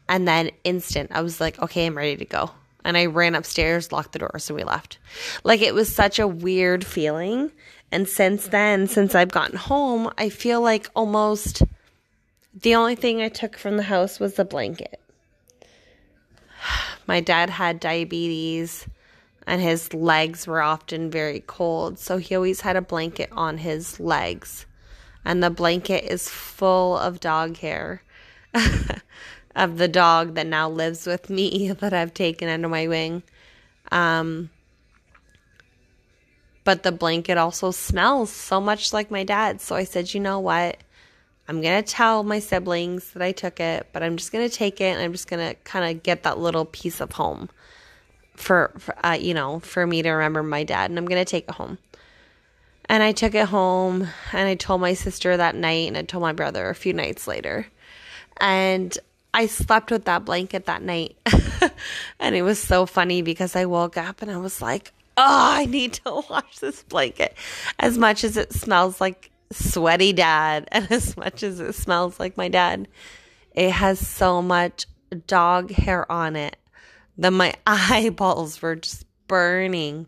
And 0.10 0.28
then 0.28 0.52
instant 0.64 1.12
I 1.14 1.22
was 1.22 1.42
like 1.42 1.60
okay 1.60 1.86
I'm 1.86 1.98
ready 1.98 2.18
to 2.18 2.26
go. 2.26 2.52
And 2.84 2.96
I 2.96 3.08
ran 3.08 3.36
upstairs 3.36 3.92
locked 3.92 4.14
the 4.14 4.20
door 4.20 4.40
so 4.40 4.56
we 4.56 4.64
left. 4.64 4.98
Like 5.44 5.62
it 5.62 5.74
was 5.74 5.94
such 5.94 6.20
a 6.20 6.28
weird 6.28 6.86
feeling. 6.86 7.52
And 7.92 8.08
since 8.08 8.48
then 8.48 8.88
since 8.88 9.16
I've 9.16 9.32
gotten 9.32 9.58
home 9.58 10.12
I 10.18 10.30
feel 10.30 10.62
like 10.62 10.90
almost 10.96 11.64
the 12.54 12.76
only 12.76 12.96
thing 12.96 13.22
I 13.22 13.30
took 13.30 13.58
from 13.58 13.78
the 13.78 13.84
house 13.84 14.20
was 14.20 14.36
the 14.36 14.46
blanket. 14.46 15.00
My 17.08 17.20
dad 17.20 17.50
had 17.50 17.80
diabetes 17.80 18.88
and 19.48 19.62
his 19.62 19.94
legs 19.94 20.46
were 20.46 20.62
often 20.62 21.10
very 21.10 21.40
cold. 21.40 21.98
So 21.98 22.18
he 22.18 22.36
always 22.36 22.62
had 22.62 22.76
a 22.76 22.82
blanket 22.82 23.30
on 23.32 23.58
his 23.58 24.00
legs. 24.00 24.67
And 25.28 25.44
the 25.44 25.50
blanket 25.50 26.06
is 26.10 26.30
full 26.30 26.98
of 26.98 27.20
dog 27.20 27.58
hair 27.58 28.02
of 29.58 29.78
the 29.78 29.90
dog 29.90 30.36
that 30.36 30.48
now 30.48 30.70
lives 30.70 31.06
with 31.06 31.30
me 31.30 31.70
that 31.82 31.92
I've 31.92 32.14
taken 32.14 32.48
under 32.48 32.70
my 32.70 32.88
wing. 32.88 33.24
Um, 33.92 34.50
but 36.64 36.84
the 36.84 36.94
blanket 36.94 37.38
also 37.38 37.72
smells 37.72 38.30
so 38.30 38.62
much 38.62 38.94
like 38.94 39.12
my 39.12 39.26
dad. 39.26 39.60
So 39.60 39.76
I 39.76 39.84
said, 39.84 40.14
you 40.14 40.22
know 40.22 40.40
what? 40.40 40.78
I'm 41.50 41.62
going 41.62 41.84
to 41.84 41.92
tell 41.92 42.24
my 42.24 42.40
siblings 42.40 43.12
that 43.12 43.22
I 43.22 43.34
took 43.34 43.60
it, 43.60 43.88
but 43.92 44.04
I'm 44.04 44.16
just 44.16 44.32
going 44.32 44.50
to 44.50 44.56
take 44.56 44.80
it 44.80 44.96
and 44.96 45.02
I'm 45.02 45.12
just 45.12 45.30
going 45.30 45.46
to 45.46 45.56
kind 45.66 45.92
of 45.94 46.04
get 46.04 46.24
that 46.24 46.40
little 46.40 46.64
piece 46.64 47.02
of 47.02 47.12
home 47.12 47.50
for, 48.38 48.72
for 48.78 48.96
uh, 49.06 49.18
you 49.20 49.34
know, 49.34 49.60
for 49.60 49.86
me 49.86 50.02
to 50.04 50.10
remember 50.10 50.42
my 50.42 50.64
dad, 50.64 50.90
and 50.90 50.98
I'm 50.98 51.06
gonna 51.06 51.26
take 51.26 51.46
it 51.50 51.56
home. 51.56 51.78
And 52.90 53.04
I 53.04 53.12
took 53.12 53.36
it 53.36 53.48
home, 53.48 54.08
and 54.32 54.48
I 54.48 54.56
told 54.56 54.80
my 54.82 54.94
sister 54.94 55.36
that 55.36 55.56
night, 55.56 55.88
and 55.88 55.98
I 55.98 56.04
told 56.04 56.22
my 56.22 56.32
brother 56.32 56.70
a 56.70 56.76
few 56.76 56.94
nights 56.94 57.28
later, 57.28 57.68
and 58.38 58.98
I 59.34 59.48
slept 59.48 59.92
with 59.92 60.06
that 60.06 60.24
blanket 60.24 60.66
that 60.66 60.82
night, 60.82 61.18
and 62.20 62.36
it 62.36 62.44
was 62.44 62.60
so 62.60 62.86
funny 62.86 63.22
because 63.22 63.56
I 63.56 63.66
woke 63.66 63.98
up 63.98 64.22
and 64.22 64.32
I 64.32 64.38
was 64.38 64.62
like, 64.62 64.94
"Oh, 65.18 65.24
I 65.28 65.66
need 65.66 65.94
to 65.94 66.24
wash 66.30 66.60
this 66.60 66.84
blanket." 66.84 67.36
As 67.78 67.98
much 67.98 68.24
as 68.24 68.38
it 68.38 68.54
smells 68.54 69.02
like 69.02 69.32
sweaty 69.52 70.14
dad, 70.14 70.68
and 70.72 70.90
as 70.92 71.18
much 71.18 71.44
as 71.44 71.60
it 71.60 71.74
smells 71.74 72.20
like 72.20 72.38
my 72.38 72.48
dad, 72.48 72.88
it 73.54 73.72
has 73.72 74.00
so 74.00 74.42
much 74.42 74.86
dog 75.28 75.72
hair 75.72 76.10
on 76.12 76.36
it 76.36 76.56
that 77.18 77.32
my 77.32 77.54
eyeballs 77.66 78.62
were 78.62 78.76
just 78.76 79.06
burning 79.28 80.08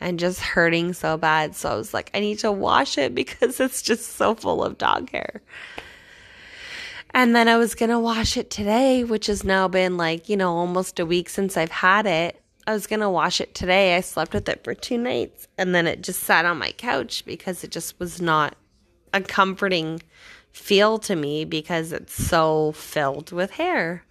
and 0.00 0.18
just 0.18 0.40
hurting 0.40 0.92
so 0.92 1.16
bad. 1.16 1.54
So 1.54 1.70
I 1.70 1.74
was 1.76 1.92
like, 1.92 2.10
I 2.14 2.20
need 2.20 2.38
to 2.40 2.52
wash 2.52 2.98
it 2.98 3.14
because 3.14 3.60
it's 3.60 3.82
just 3.82 4.16
so 4.16 4.34
full 4.34 4.62
of 4.62 4.78
dog 4.78 5.10
hair. 5.10 5.42
And 7.14 7.34
then 7.34 7.48
I 7.48 7.56
was 7.56 7.74
going 7.74 7.90
to 7.90 7.98
wash 7.98 8.36
it 8.36 8.50
today, 8.50 9.02
which 9.02 9.26
has 9.26 9.42
now 9.42 9.66
been 9.66 9.96
like, 9.96 10.28
you 10.28 10.36
know, 10.36 10.54
almost 10.54 11.00
a 11.00 11.06
week 11.06 11.28
since 11.28 11.56
I've 11.56 11.70
had 11.70 12.06
it. 12.06 12.40
I 12.66 12.74
was 12.74 12.86
going 12.86 13.00
to 13.00 13.08
wash 13.08 13.40
it 13.40 13.54
today. 13.54 13.96
I 13.96 14.02
slept 14.02 14.34
with 14.34 14.48
it 14.48 14.62
for 14.62 14.74
two 14.74 14.98
nights 14.98 15.48
and 15.56 15.74
then 15.74 15.86
it 15.86 16.02
just 16.02 16.22
sat 16.22 16.44
on 16.44 16.58
my 16.58 16.70
couch 16.72 17.24
because 17.24 17.64
it 17.64 17.70
just 17.70 17.98
was 17.98 18.20
not 18.20 18.56
a 19.14 19.22
comforting 19.22 20.02
feel 20.52 20.98
to 20.98 21.16
me 21.16 21.46
because 21.46 21.92
it's 21.92 22.12
so 22.12 22.72
filled 22.72 23.32
with 23.32 23.52
hair. 23.52 24.04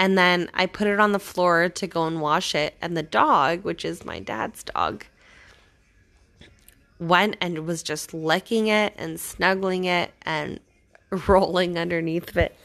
And 0.00 0.16
then 0.16 0.48
I 0.54 0.64
put 0.64 0.86
it 0.86 0.98
on 0.98 1.12
the 1.12 1.18
floor 1.18 1.68
to 1.68 1.86
go 1.86 2.06
and 2.06 2.22
wash 2.22 2.54
it. 2.54 2.74
And 2.80 2.96
the 2.96 3.02
dog, 3.02 3.64
which 3.64 3.84
is 3.84 4.02
my 4.02 4.18
dad's 4.18 4.64
dog, 4.64 5.04
went 6.98 7.36
and 7.42 7.66
was 7.66 7.82
just 7.82 8.14
licking 8.14 8.68
it 8.68 8.94
and 8.96 9.20
snuggling 9.20 9.84
it 9.84 10.14
and 10.22 10.58
rolling 11.28 11.78
underneath 11.78 12.34
it. 12.34 12.56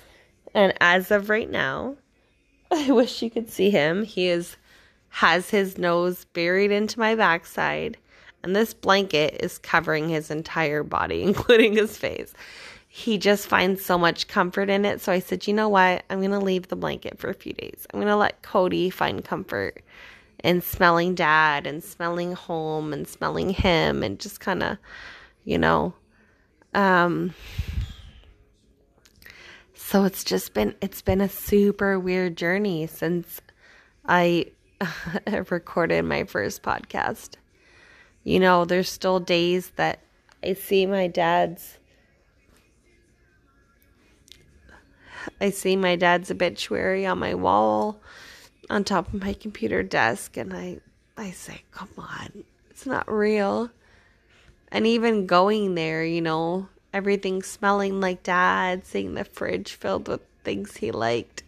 And 0.54 0.74
as 0.80 1.12
of 1.12 1.30
right 1.30 1.52
now, 1.52 1.98
I 2.71 2.89
wish 2.91 3.21
you 3.21 3.30
could 3.30 3.52
see 3.52 3.69
him. 3.69 4.06
He 4.06 4.30
is 4.30 4.56
has 5.10 5.50
his 5.50 5.78
nose 5.78 6.26
buried 6.32 6.71
into 6.71 7.00
my 7.00 7.15
backside, 7.15 7.98
and 8.43 8.56
this 8.56 8.74
blanket 8.74 9.38
is 9.41 9.58
covering 9.58 10.08
his 10.08 10.32
entire 10.32 10.84
body, 10.84 11.21
including 11.30 11.74
his 11.74 11.98
face 11.98 12.34
he 12.95 13.17
just 13.17 13.45
finds 13.45 13.84
so 13.84 13.97
much 13.97 14.25
comfort 14.29 14.69
in 14.69 14.86
it. 14.86 15.01
So 15.01 15.12
I 15.12 15.19
said, 15.19 15.47
you 15.47 15.53
know 15.53 15.67
what? 15.67 16.05
I'm 16.10 16.19
going 16.19 16.31
to 16.31 16.39
leave 16.39 16.69
the 16.69 16.77
blanket 16.77 17.19
for 17.19 17.29
a 17.29 17.34
few 17.34 17.51
days. 17.51 17.86
I'm 17.93 17.99
going 17.99 18.10
to 18.10 18.15
let 18.15 18.41
Cody 18.41 18.89
find 18.89 19.21
comfort 19.21 19.84
in 20.45 20.62
smelling 20.62 21.13
dad 21.13 21.67
and 21.67 21.84
smelling 21.84 22.31
home 22.31 22.93
and 22.93 23.05
smelling 23.05 23.49
him 23.49 24.01
and 24.01 24.17
just 24.17 24.39
kind 24.39 24.63
of, 24.63 24.77
you 25.43 25.58
know, 25.58 25.93
um, 26.73 27.34
so 29.73 30.05
it's 30.05 30.23
just 30.23 30.53
been 30.53 30.73
it's 30.79 31.01
been 31.01 31.19
a 31.19 31.27
super 31.27 31.99
weird 31.99 32.38
journey 32.38 32.88
since 32.88 33.41
I 34.05 34.51
recorded 35.49 36.05
my 36.05 36.23
first 36.23 36.63
podcast. 36.63 37.31
You 38.23 38.39
know, 38.39 38.63
there's 38.63 38.89
still 38.89 39.19
days 39.19 39.71
that 39.71 39.99
I 40.41 40.53
see 40.53 40.86
my 40.86 41.08
dad's 41.08 41.77
I 45.39 45.49
see 45.49 45.75
my 45.75 45.95
dad's 45.95 46.31
obituary 46.31 47.05
on 47.05 47.19
my 47.19 47.35
wall 47.35 48.01
on 48.69 48.83
top 48.83 49.13
of 49.13 49.21
my 49.21 49.33
computer 49.33 49.83
desk 49.83 50.38
and 50.38 50.53
I 50.53 50.79
I 51.17 51.31
say, 51.31 51.63
"Come 51.71 51.89
on. 51.97 52.43
It's 52.69 52.85
not 52.85 53.11
real." 53.11 53.71
And 54.69 54.85
even 54.85 55.27
going 55.27 55.75
there, 55.75 56.03
you 56.03 56.21
know, 56.21 56.67
everything 56.93 57.43
smelling 57.43 58.01
like 58.01 58.23
dad, 58.23 58.85
seeing 58.85 59.13
the 59.13 59.23
fridge 59.23 59.73
filled 59.73 60.07
with 60.07 60.21
things 60.43 60.77
he 60.77 60.91
liked. 60.91 61.43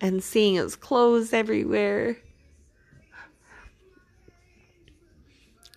And 0.00 0.22
seeing 0.22 0.54
his 0.54 0.76
clothes 0.76 1.32
everywhere. 1.32 2.18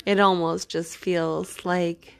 It 0.05 0.19
almost 0.19 0.69
just 0.69 0.97
feels 0.97 1.63
like 1.65 2.13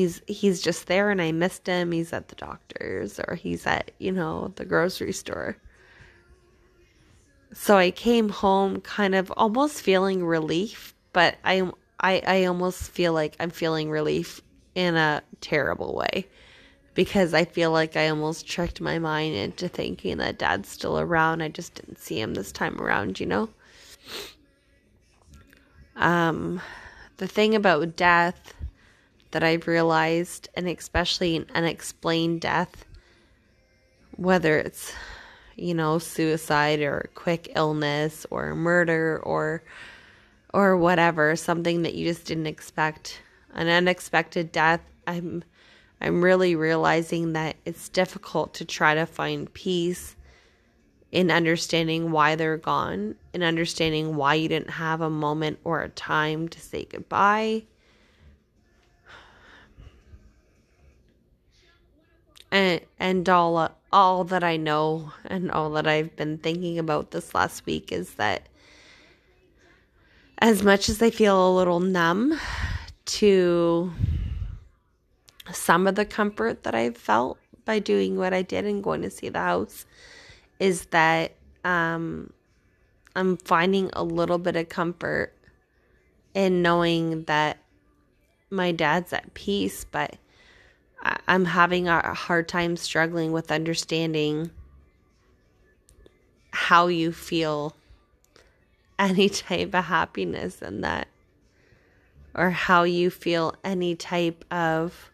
he's 0.00 0.22
he's 0.26 0.62
just 0.62 0.86
there 0.86 1.10
and 1.10 1.20
I 1.20 1.30
missed 1.30 1.66
him. 1.66 1.92
He's 1.92 2.12
at 2.12 2.28
the 2.28 2.34
doctor's 2.34 3.20
or 3.20 3.34
he's 3.34 3.66
at, 3.66 3.90
you 3.98 4.12
know, 4.12 4.52
the 4.56 4.64
grocery 4.64 5.12
store. 5.12 5.58
So 7.52 7.76
I 7.76 7.90
came 7.90 8.30
home 8.30 8.80
kind 8.80 9.14
of 9.14 9.30
almost 9.36 9.82
feeling 9.82 10.24
relief, 10.24 10.94
but 11.12 11.36
I 11.44 11.70
I 11.98 12.22
I 12.26 12.44
almost 12.44 12.90
feel 12.90 13.12
like 13.12 13.36
I'm 13.38 13.50
feeling 13.50 13.90
relief 13.90 14.40
in 14.74 14.96
a 14.96 15.22
terrible 15.42 15.94
way 15.94 16.26
because 16.94 17.34
I 17.34 17.44
feel 17.44 17.70
like 17.70 17.94
I 17.94 18.08
almost 18.08 18.48
tricked 18.48 18.80
my 18.80 18.98
mind 18.98 19.34
into 19.34 19.68
thinking 19.68 20.16
that 20.16 20.38
dad's 20.38 20.70
still 20.70 20.98
around. 20.98 21.42
I 21.42 21.48
just 21.48 21.74
didn't 21.74 21.98
see 21.98 22.18
him 22.18 22.32
this 22.32 22.52
time 22.52 22.80
around, 22.80 23.20
you 23.20 23.26
know. 23.26 23.50
Um 25.94 26.62
the 27.18 27.28
thing 27.28 27.54
about 27.54 27.96
death 27.96 28.54
that 29.30 29.42
I've 29.42 29.66
realized, 29.66 30.48
and 30.54 30.68
especially 30.68 31.36
an 31.36 31.46
unexplained 31.54 32.40
death, 32.40 32.84
whether 34.16 34.58
it's, 34.58 34.92
you 35.56 35.74
know, 35.74 35.98
suicide 35.98 36.80
or 36.80 37.10
quick 37.14 37.52
illness 37.54 38.26
or 38.30 38.54
murder 38.54 39.20
or 39.22 39.62
or 40.52 40.76
whatever, 40.76 41.36
something 41.36 41.82
that 41.82 41.94
you 41.94 42.04
just 42.08 42.26
didn't 42.26 42.48
expect, 42.48 43.22
an 43.54 43.68
unexpected 43.68 44.50
death, 44.50 44.80
I'm 45.06 45.44
I'm 46.00 46.22
really 46.24 46.56
realizing 46.56 47.34
that 47.34 47.56
it's 47.64 47.88
difficult 47.88 48.54
to 48.54 48.64
try 48.64 48.94
to 48.94 49.06
find 49.06 49.52
peace 49.52 50.16
in 51.12 51.30
understanding 51.30 52.10
why 52.10 52.36
they're 52.36 52.56
gone, 52.56 53.16
in 53.32 53.42
understanding 53.42 54.16
why 54.16 54.34
you 54.34 54.48
didn't 54.48 54.70
have 54.70 55.00
a 55.00 55.10
moment 55.10 55.58
or 55.64 55.82
a 55.82 55.88
time 55.88 56.48
to 56.48 56.60
say 56.60 56.84
goodbye 56.84 57.64
and 62.50 62.80
and 62.98 63.28
all 63.28 63.70
all 63.92 64.24
that 64.24 64.44
I 64.44 64.56
know 64.56 65.12
and 65.24 65.50
all 65.50 65.70
that 65.70 65.86
I've 65.86 66.14
been 66.16 66.38
thinking 66.38 66.78
about 66.78 67.10
this 67.10 67.34
last 67.34 67.66
week 67.66 67.92
is 67.92 68.14
that 68.14 68.48
as 70.38 70.62
much 70.62 70.88
as 70.88 71.02
I 71.02 71.10
feel 71.10 71.48
a 71.48 71.56
little 71.56 71.80
numb 71.80 72.38
to 73.04 73.92
some 75.52 75.86
of 75.86 75.96
the 75.96 76.04
comfort 76.04 76.62
that 76.62 76.74
I've 76.74 76.96
felt 76.96 77.38
by 77.64 77.78
doing 77.78 78.16
what 78.16 78.32
I 78.32 78.42
did 78.42 78.64
and 78.64 78.82
going 78.82 79.02
to 79.02 79.10
see 79.10 79.28
the 79.28 79.40
house 79.40 79.84
is 80.58 80.86
that 80.86 81.32
um, 81.64 82.32
I'm 83.16 83.36
finding 83.38 83.90
a 83.92 84.04
little 84.04 84.38
bit 84.38 84.56
of 84.56 84.68
comfort 84.68 85.34
in 86.34 86.62
knowing 86.62 87.24
that 87.24 87.58
my 88.50 88.72
dad's 88.72 89.12
at 89.12 89.34
peace, 89.34 89.84
but 89.84 90.16
I'm 91.02 91.46
having 91.46 91.88
a 91.88 92.14
hard 92.14 92.48
time 92.48 92.76
struggling 92.76 93.32
with 93.32 93.50
understanding 93.50 94.50
how 96.50 96.88
you 96.88 97.12
feel 97.12 97.74
any 98.98 99.28
type 99.28 99.74
of 99.74 99.84
happiness 99.84 100.60
in 100.60 100.82
that, 100.82 101.08
or 102.34 102.50
how 102.50 102.82
you 102.82 103.10
feel 103.10 103.54
any 103.64 103.94
type 103.94 104.44
of 104.50 105.10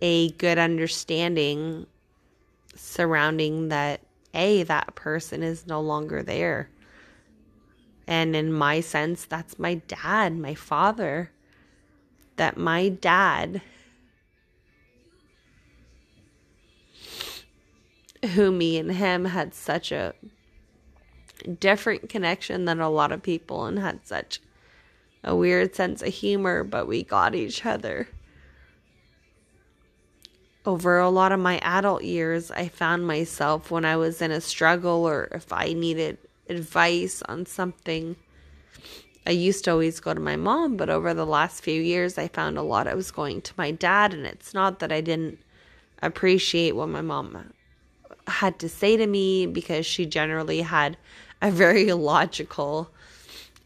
a 0.00 0.30
good 0.32 0.58
understanding 0.58 1.86
surrounding 2.74 3.68
that 3.68 4.00
a 4.34 4.62
that 4.64 4.94
person 4.94 5.42
is 5.42 5.66
no 5.66 5.80
longer 5.80 6.22
there. 6.22 6.70
And 8.06 8.34
in 8.34 8.52
my 8.52 8.80
sense 8.80 9.24
that's 9.24 9.58
my 9.58 9.74
dad 9.74 10.36
my 10.36 10.54
father 10.54 11.30
that 12.38 12.56
my 12.56 12.88
dad 12.88 13.60
who 18.34 18.50
me 18.50 18.78
and 18.78 18.92
him 18.92 19.26
had 19.26 19.54
such 19.54 19.92
a 19.92 20.14
different 21.60 22.08
connection 22.08 22.64
than 22.64 22.80
a 22.80 22.90
lot 22.90 23.12
of 23.12 23.22
people 23.22 23.66
and 23.66 23.78
had 23.78 24.04
such 24.04 24.40
a 25.22 25.36
weird 25.36 25.74
sense 25.74 26.02
of 26.02 26.12
humor 26.12 26.64
but 26.64 26.88
we 26.88 27.04
got 27.04 27.34
each 27.34 27.64
other 27.64 28.08
over 30.68 30.98
a 30.98 31.08
lot 31.08 31.32
of 31.32 31.40
my 31.40 31.58
adult 31.62 32.04
years, 32.04 32.50
I 32.50 32.68
found 32.68 33.06
myself 33.06 33.70
when 33.70 33.86
I 33.86 33.96
was 33.96 34.20
in 34.20 34.30
a 34.30 34.40
struggle 34.40 35.08
or 35.08 35.28
if 35.32 35.50
I 35.50 35.72
needed 35.72 36.18
advice 36.46 37.22
on 37.22 37.46
something. 37.46 38.16
I 39.28 39.32
used 39.32 39.64
to 39.64 39.72
always 39.72 40.00
go 40.00 40.14
to 40.14 40.20
my 40.20 40.36
mom, 40.36 40.78
but 40.78 40.88
over 40.88 41.12
the 41.12 41.26
last 41.26 41.62
few 41.62 41.80
years, 41.80 42.16
I 42.16 42.28
found 42.28 42.56
a 42.56 42.62
lot 42.62 42.88
I 42.88 42.94
was 42.94 43.10
going 43.10 43.42
to 43.42 43.52
my 43.58 43.70
dad. 43.70 44.14
And 44.14 44.24
it's 44.24 44.54
not 44.54 44.78
that 44.78 44.90
I 44.90 45.02
didn't 45.02 45.38
appreciate 46.02 46.74
what 46.74 46.88
my 46.88 47.02
mom 47.02 47.52
had 48.26 48.58
to 48.60 48.68
say 48.70 48.96
to 48.96 49.06
me 49.06 49.46
because 49.46 49.84
she 49.84 50.06
generally 50.06 50.62
had 50.62 50.96
a 51.42 51.50
very 51.50 51.92
logical 51.92 52.90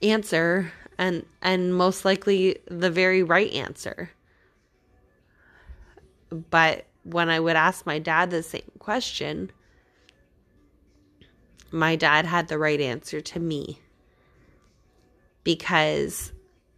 answer 0.03 0.73
and 0.99 1.25
and 1.41 1.75
most 1.75 2.05
likely 2.05 2.59
the 2.67 2.91
very 2.91 3.23
right 3.23 3.53
answer 3.53 4.11
but 6.51 6.87
when 7.05 7.29
I 7.29 7.41
would 7.41 7.57
ask 7.57 7.85
my 7.85 7.99
dad 7.99 8.31
the 8.31 8.43
same 8.43 8.63
question, 8.79 9.51
my 11.71 11.97
dad 11.97 12.27
had 12.27 12.49
the 12.49 12.59
right 12.59 12.81
answer 12.81 13.21
to 13.21 13.41
me 13.41 13.82
because 15.45 16.33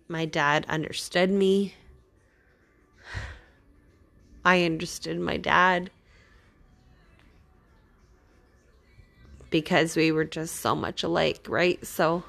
my 0.09 0.25
dad 0.25 0.67
understood 0.69 1.31
me. 1.31 1.75
I 4.45 4.65
understood 4.65 5.19
my 5.19 5.37
dad 5.37 5.91
because 9.51 9.97
we 9.97 10.11
were 10.11 10.25
just 10.25 10.57
so 10.57 10.75
much 10.75 11.03
alike, 11.03 11.47
right? 11.49 11.85
So 11.87 12.25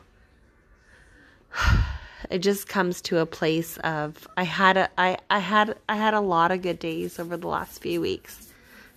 it 2.30 2.40
just 2.40 2.68
comes 2.68 3.02
to 3.02 3.18
a 3.18 3.26
place 3.26 3.78
of 3.78 4.28
I 4.38 4.44
had 4.44 4.78
a 4.78 4.90
I, 4.98 5.18
I 5.30 5.40
had 5.40 5.76
I 5.90 5.96
had 5.96 6.14
a 6.14 6.22
lot 6.22 6.52
of 6.52 6.62
good 6.62 6.80
days 6.80 7.20
over 7.20 7.36
the 7.36 7.48
last 7.48 7.82
few 7.82 8.00
weeks. 8.00 8.52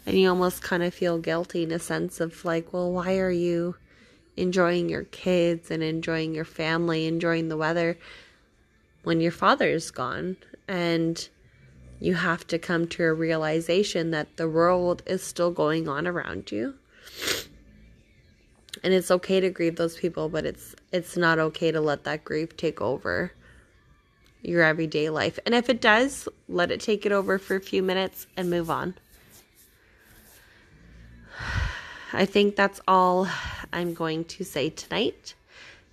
And 0.07 0.19
you 0.19 0.29
almost 0.29 0.63
kind 0.63 0.83
of 0.83 0.95
feel 0.95 1.19
guilty 1.19 1.65
in 1.65 1.73
a 1.73 1.79
sense 1.79 2.21
of 2.21 2.45
like, 2.45 2.73
well, 2.73 2.91
why 2.91 3.19
are 3.19 3.31
you 3.31 3.77
enjoying 4.39 4.89
your 4.89 5.05
kids 5.05 5.71
and 5.71 5.83
enjoying 5.83 6.35
your 6.35 6.45
family, 6.45 7.07
enjoying 7.07 7.49
the 7.49 7.57
weather 7.57 7.99
when 9.03 9.21
your 9.21 9.33
father 9.33 9.69
is 9.69 9.91
gone? 9.91 10.37
And 10.67 11.29
you 12.01 12.15
have 12.15 12.47
to 12.47 12.59
come 12.59 12.87
to 12.89 13.05
a 13.05 13.13
realization 13.13 14.13
that 14.13 14.37
the 14.37 14.49
world 14.49 15.03
is 15.07 15.23
still 15.23 15.51
going 15.51 15.89
on 15.89 16.07
around 16.07 16.53
you. 16.53 16.75
And 18.85 18.95
it's 18.95 19.11
okay 19.11 19.41
to 19.41 19.51
grieve 19.51 19.77
those 19.77 19.97
people 19.97 20.29
but 20.29 20.47
it's 20.47 20.77
it's 20.93 21.17
not 21.17 21.39
okay 21.39 21.73
to 21.73 21.81
let 21.81 22.05
that 22.05 22.25
grief 22.25 22.57
take 22.57 22.81
over 22.81 23.33
your 24.41 24.63
everyday 24.63 25.11
life. 25.11 25.39
And 25.45 25.55
if 25.55 25.69
it 25.69 25.81
does 25.81 26.29
let 26.49 26.71
it 26.71 26.81
take 26.81 27.05
it 27.05 27.11
over 27.11 27.39
for 27.39 27.57
a 27.57 27.61
few 27.61 27.83
minutes 27.83 28.29
and 28.37 28.49
move 28.49 28.71
on 28.71 28.95
i 32.13 32.25
think 32.25 32.57
that's 32.57 32.81
all 32.89 33.29
i'm 33.73 33.95
going 33.95 34.25
to 34.25 34.45
say 34.45 34.71
tonight. 34.71 35.35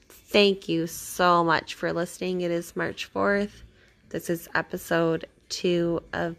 Thank 0.09 0.67
you 0.67 0.85
so 0.85 1.45
much 1.45 1.75
for 1.75 1.93
listening. 1.93 2.41
It 2.41 2.51
is 2.51 2.75
march 2.75 3.11
4th 3.13 3.63
this 4.09 4.29
is 4.29 4.47
episode 4.53 5.25
2 5.49 6.01
of 6.13 6.35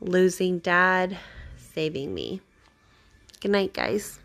losing 0.00 0.58
dad 0.58 1.16
saving 1.56 2.14
me. 2.14 2.40
Good 3.40 3.50
night 3.50 3.72
guys 3.72 4.18